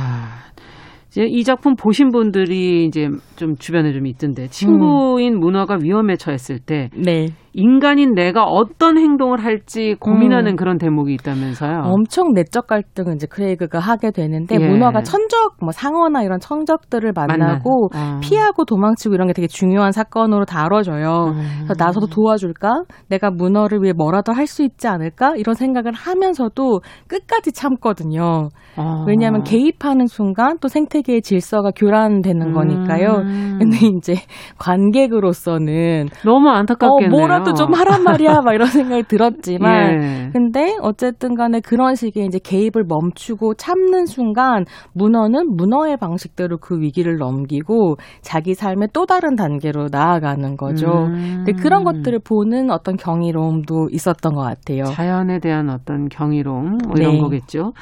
[1.09, 5.39] 이제 이 작품 보신 분들이 이제 좀 주변에 좀 있던데 친구인 음.
[5.39, 7.29] 문화가 위험에 처했을 때 네.
[7.53, 10.55] 인간인 내가 어떤 행동을 할지 고민하는 음.
[10.55, 11.83] 그런 대목이 있다면서요.
[11.85, 14.67] 엄청 내적 갈등을 이제 크레이그가 하게 되는데 예.
[14.67, 18.19] 문화가 천적, 뭐 상어나 이런 천적들을 만나고 어.
[18.21, 21.33] 피하고 도망치고 이런 게 되게 중요한 사건으로 다뤄져요.
[21.35, 21.41] 음.
[21.63, 22.83] 그래서 나서도 도와줄까?
[23.09, 25.35] 내가 문어를 위해 뭐라도 할 수 있지 않을까?
[25.37, 28.49] 이런 생각을 하면서도 끝까지 참거든요.
[28.77, 29.03] 어.
[29.07, 32.53] 왜냐하면 개입하는 순간 또 생태계의 질서가 교란되는 음.
[32.53, 33.17] 거니까요.
[33.59, 34.15] 근데 이제
[34.57, 37.11] 관객으로서는 너무 안타깝겠네요.
[37.11, 40.29] 어, 뭐라도 좀 하란 말이야 막 이런 생각이 들었지만 예.
[40.31, 47.17] 근데 어쨌든 간에 그런 식의 이제 개입을 멈추고 참는 순간 문어는 문어의 방식대로 그 위기를
[47.17, 50.87] 넘기고 자기 삶의 또 다른 단계로 나아가는 거죠.
[50.87, 51.43] 음.
[51.45, 54.85] 근데 그런 것들을 보는 어떤 경이로움도 있었던 것 같아요.
[54.85, 57.19] 자연에 대한 어떤 경이로움 뭐 이런 네.
[57.19, 57.73] 거겠죠.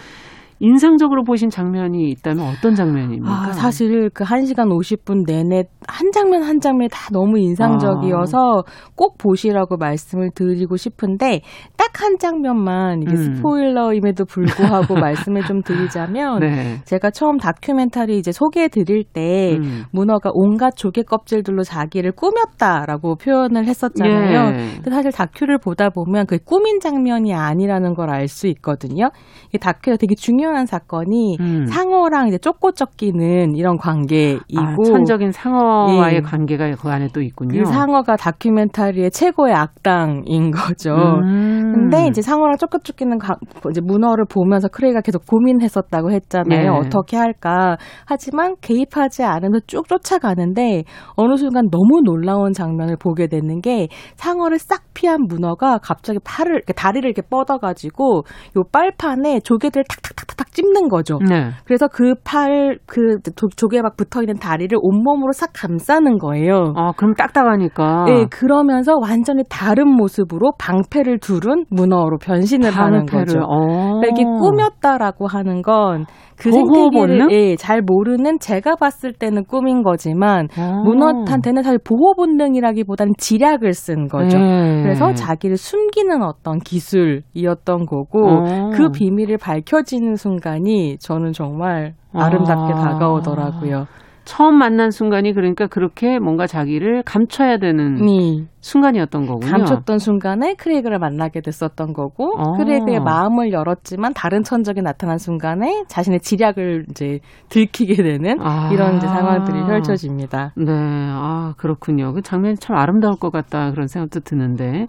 [0.60, 3.30] 인상적으로 보신 장면이 있다면 어떤 장면입니까?
[3.30, 8.92] 아, 사실 그 1시간 50분 내내 한 장면 한 장면이 다 너무 인상적이어서 아.
[8.96, 11.42] 꼭 보시라고 말씀을 드리고 싶은데
[11.78, 13.36] 딱 한 장면만 이게 음.
[13.36, 16.78] 스포일러임에도 불구하고 말씀을 좀 드리자면 네.
[16.86, 19.84] 제가 처음 다큐멘터리 이제 소개해 드릴 때 음.
[19.92, 24.54] 문어가 온갖 조개 껍질들로 자기를 꾸몄다라고 표현을 했었잖아요.
[24.54, 24.76] 예.
[24.76, 29.10] 근데 사실 다큐를 보다 보면 그 꾸민 장면이 아니라는 걸 알 수 있거든요.
[29.54, 31.66] 이 다큐가 되게 중요 한 사건이 음.
[31.66, 36.22] 상어랑 이제 쫓고 쫓기는 이런 관계이고 아, 천적인 상어와의 예.
[36.22, 37.64] 관계가 그 안에 또 있군요.
[37.64, 40.94] 그 상어가 다큐멘터리의 최고의 악당인 거죠.
[40.94, 41.72] 음.
[41.74, 43.36] 근데 이제 상어랑 쫓고 쫓기는 가,
[43.70, 46.62] 이제 문어를 보면서 크레이가 계속 고민했었다고 했잖아요.
[46.62, 46.68] 네.
[46.68, 47.78] 어떻게 할까.
[48.06, 50.84] 하지만 개입하지 않으면서 쭉 쫓아가는데
[51.16, 57.08] 어느 순간 너무 놀라운 장면을 보게 되는 게 상어를 싹 피한 문어가 갑자기 팔을 다리를
[57.08, 58.24] 이렇게 뻗어가지고
[58.58, 61.20] 요 빨판에 조개들 탁탁탁탁 찝는 거죠.
[61.28, 61.50] 네.
[61.66, 63.18] 그래서 그 팔, 그
[63.56, 66.74] 조개 막 붙어 있는 다리를 온몸으로 싹 감싸는 거예요.
[66.76, 68.06] 아, 그럼 딱딱하니까.
[68.06, 73.40] 네, 그러면서 완전히 다른 모습으로 방패를 두른 문어로 변신을 하는 거죠.
[73.40, 74.00] 어.
[74.00, 76.06] 그러니까 이게 꾸몄다라고 하는 건
[76.38, 80.82] 그 생태계를 예, 잘 모르는 제가 봤을 때는 꿈인 거지만 아.
[80.86, 84.38] 문어한테는 사실 보호 본능이라기보다는 지략을 쓴 거죠.
[84.38, 84.84] 네.
[84.84, 88.70] 그래서 자기를 숨기는 어떤 기술이었던 거고 아.
[88.74, 90.27] 그 비밀을 밝혀지는 순간
[90.68, 92.82] 이 저는 정말 아름답게 아.
[92.84, 93.86] 다가오더라고요.
[94.28, 98.46] 처음 만난 순간이 그러니까 그렇게 뭔가 자기를 감춰야 되는 네.
[98.60, 99.50] 순간이었던 거군요.
[99.50, 102.58] 감췄던 순간에 크레이그를 만나게 됐었던 거고 어.
[102.58, 108.70] 크레이그의 마음을 열었지만 다른 천적이 나타난 순간에 자신의 지략을 이제 들키게 되는 아.
[108.74, 110.52] 이런 이제 상황들이 펼쳐집니다.
[110.58, 112.12] 네, 아 그렇군요.
[112.12, 114.88] 그 장면이 참 아름다울 것 같다 그런 생각도 드는데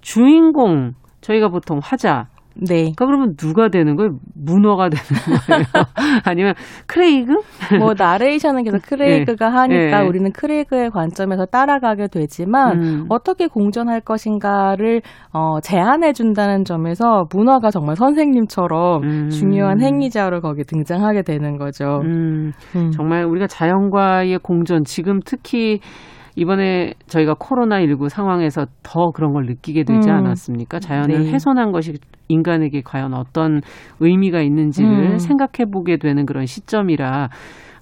[0.00, 2.26] 주인공 저희가 보통 화자
[2.56, 2.92] 네.
[2.94, 4.18] 그러니까 그러면 누가 되는 거예요?
[4.34, 5.04] 문어가 되는
[5.48, 5.64] 거예요?
[6.24, 6.54] 아니면
[6.86, 7.32] 크레이그?
[7.78, 9.56] 뭐 나레이션은 계속 크레이그가 네.
[9.56, 10.06] 하니까 네.
[10.06, 13.06] 우리는 크레이그의 관점에서 따라가게 되지만 음.
[13.08, 15.02] 어떻게 공존할 것인가를
[15.32, 19.28] 어, 제안해 준다는 점에서 문어가 정말 선생님처럼 음.
[19.30, 22.00] 중요한 행위자로 거기 등장하게 되는 거죠.
[22.04, 22.52] 음.
[22.76, 22.90] 음.
[22.92, 25.80] 정말 우리가 자연과의 공존 지금 특히
[26.36, 30.14] 이번에 저희가 코로나19 상황에서 더 그런 걸 느끼게 되지 음.
[30.16, 30.80] 않았습니까?
[30.80, 31.32] 자연을 네.
[31.32, 31.94] 훼손한 것이
[32.28, 33.60] 인간에게 과연 어떤
[34.00, 35.18] 의미가 있는지를 음.
[35.18, 37.28] 생각해 보게 되는 그런 시점이라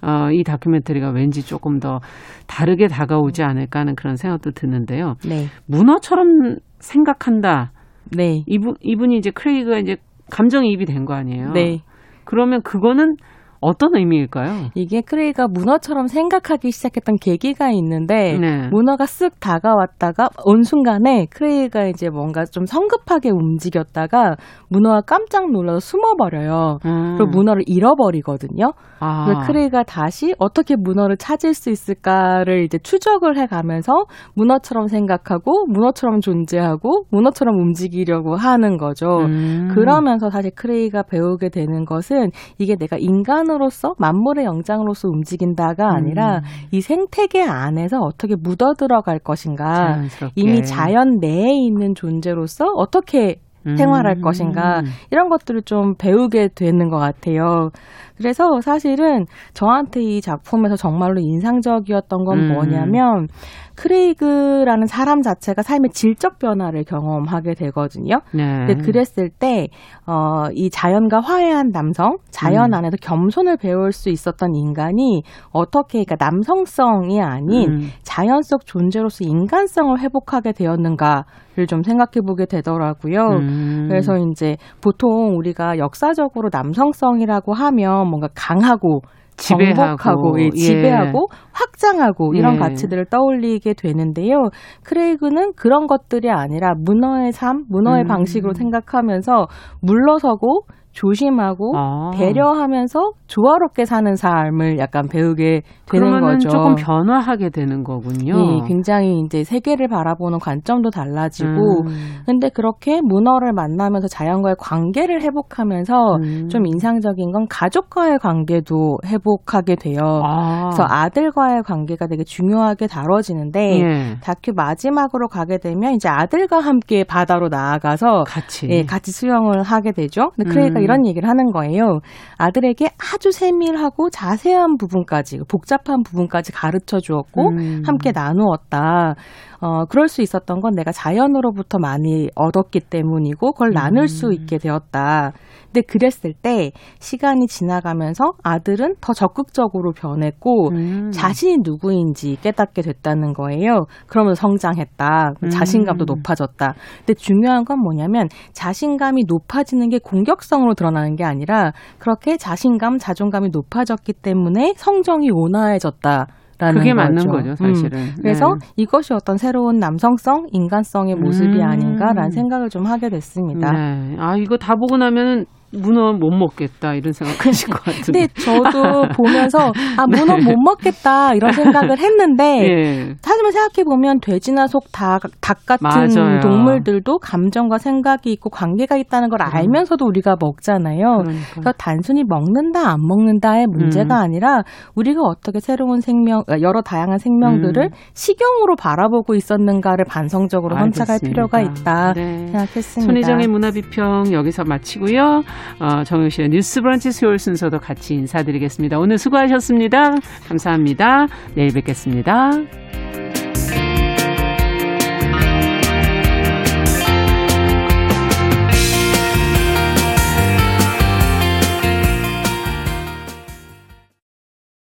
[0.03, 2.01] 어, 이 다큐멘터리가 왠지 조금 더
[2.49, 5.15] 다르게 다가오지 않을까 하는 그런 생각도 드는데요.
[5.27, 5.47] 네.
[5.67, 7.71] 문어처럼 생각한다.
[8.17, 8.43] 네.
[8.47, 9.97] 이분, 이분이 이제 크레이그가 이제
[10.31, 11.53] 감정이입이 된 거 아니에요.
[11.53, 11.83] 네.
[12.25, 13.15] 그러면 그거는
[13.63, 14.71] 어떤 의미일까요?
[14.75, 18.69] 이게 크레이그가 문어처럼 생각하기 시작했던 계기가 있는데 네.
[18.69, 24.37] 문어가 쓱 다가왔다가 온 순간에 크레이그가 이제 뭔가 좀 성급하게 움직였다가
[24.69, 26.79] 문어가 깜짝 놀라서 숨어버려요.
[26.85, 27.17] 음.
[27.17, 28.73] 그리고 문어를 잃어버리거든요.
[29.01, 29.25] 아.
[29.25, 33.93] 그래서 크레이그가 다시 어떻게 문어를 찾을 수 있을까를 이제 추적을 해가면서
[34.35, 39.07] 문어처럼 생각하고 문어처럼 존재하고 문어처럼 움직이려고 하는 거죠.
[39.21, 39.69] 음.
[39.75, 46.43] 그러면서 사실 크레이그가 배우게 되는 것은 이게 내가 인간을 영장으로서 만물의 영장으로서 움직인다가 아니라 음.
[46.71, 50.33] 이 생태계 안에서 어떻게 묻어 들어갈 것인가 자연스럽게.
[50.37, 54.23] 이미 자연 내에 있는 존재로서 어떻게 생활할 음.
[54.23, 57.71] 것인가 이런 것들을 좀 배우게 되는 것 같아요.
[58.17, 62.53] 그래서 사실은 저한테 이 작품에서 정말로 인상적이었던 건 음.
[62.55, 63.29] 뭐냐면
[63.77, 68.21] 크레이그라는 사람 자체가 삶의 질적 변화를 경험하게 되거든요.
[68.35, 68.67] 네.
[68.67, 69.69] 근데 그랬을 때,
[70.07, 72.75] 어, 이 자연과 화해한 남성, 자연 음.
[72.75, 77.89] 안에서 겸손을 배울 수 있었던 인간이 어떻게, 그러니까 남성성이 아닌 음.
[78.03, 81.25] 자연 속 존재로서 인간성을 회복하게 되었는가
[81.57, 83.21] 를 좀 생각해 보게 되더라고요.
[83.41, 83.87] 음.
[83.89, 89.03] 그래서 이제 보통 우리가 역사적으로 남성성이라고 하면 뭔가 강하고
[89.43, 91.37] 지배하고 예, 지배하고 예.
[91.53, 92.59] 확장하고 이런 예.
[92.59, 94.51] 가치들을 떠올리게 되는데요.
[94.85, 98.09] 크레이그는 그런 것들이 아니라 문어의 삶, 문어의 음.
[98.09, 99.47] 방식으로 생각하면서
[99.81, 102.11] 물러서고 조심하고 아.
[102.15, 106.49] 배려하면서 조화롭게 사는 삶을 약간 배우게 되는 거죠.
[106.49, 108.35] 조금 변화하게 되는 거군요.
[108.37, 112.23] 예, 굉장히 이제 세계를 바라보는 관점도 달라지고, 음.
[112.27, 116.49] 근데 그렇게 문어를 만나면서 자연과의 관계를 회복하면서 음.
[116.49, 120.01] 좀 인상적인 건 가족과의 관계도 회복하게 돼요.
[120.25, 120.71] 아.
[120.71, 124.17] 그래서 아들과의 관계가 되게 중요하게 다뤄지는데 예.
[124.23, 130.31] 다큐 마지막으로 가게 되면 이제 아들과 함께 바다로 나아가서 같이 예, 같이 수영을 하게 되죠.
[130.37, 130.55] 근데 음.
[130.83, 132.01] 이런 얘기를 하는 거예요.
[132.39, 137.83] 아들에게 아주 세밀하고 자세한 부분까지 복잡한 부분까지 가르쳐 주었고 음.
[137.87, 139.15] 함께 나누었다.
[139.61, 144.33] 어, 그럴 수 있었던 건 내가 자연으로부터 많이 얻었기 때문이고 그걸 나눌 수 음.
[144.33, 145.33] 있게 되었다.
[145.73, 151.11] 근데 그랬을 때 시간이 지나가면서 아들은 더 적극적으로 변했고 음.
[151.11, 153.87] 자신이 누구인지 깨닫게 됐다는 거예요.
[154.07, 155.33] 그러면 성장했다.
[155.43, 155.49] 음.
[155.49, 156.75] 자신감도 높아졌다.
[156.99, 164.13] 근데 중요한 건 뭐냐면 자신감이 높아지는 게 공격성으로 드러나는 게 아니라 그렇게 자신감, 자존감이 높아졌기
[164.13, 166.27] 때문에 성정이 온화해졌다.
[166.71, 167.99] 그게 맞는 거죠, 사실은.
[167.99, 168.15] 음.
[168.21, 168.67] 그래서 네.
[168.77, 171.63] 이것이 어떤 새로운 남성성, 인간성의 모습이 음.
[171.63, 173.73] 아닌가라는 생각을 좀 하게 됐습니다.
[173.73, 174.17] 네.
[174.21, 178.27] 아, 이거 다 보고 나면은 문어 못 먹겠다 이런 생각하실 것 같은데.
[178.27, 180.45] 근데 저도 보면서 아 문어 네.
[180.45, 183.15] 못 먹겠다 이런 생각을 했는데 예.
[183.25, 186.41] 하지만 생각해 보면 돼지나 속 닭, 닭 같은 맞아요.
[186.41, 189.47] 동물들도 감정과 생각이 있고 관계가 있다는 걸 음.
[189.51, 191.19] 알면서도 우리가 먹잖아요.
[191.23, 191.47] 그러니까.
[191.53, 194.23] 그래서 단순히 먹는다 안 먹는다의 문제가 음.
[194.25, 194.63] 아니라
[194.95, 197.91] 우리가 어떻게 새로운 생명 여러 다양한 생명들을 음.
[198.15, 201.13] 식용으로 바라보고 있었는가를 반성적으로 알겠습니다.
[201.13, 202.47] 헌착할 필요가 있다 네.
[202.47, 203.13] 생각했습니다.
[203.13, 205.43] 손희정의 문화 비평 여기서 마치고요.
[205.79, 208.99] 어, 정영실의 뉴스 브런치 수요일 순서도 같이 인사드리겠습니다.
[208.99, 210.15] 오늘 수고하셨습니다.
[210.49, 211.27] 감사합니다.
[211.55, 212.82] 내일 뵙겠습니다.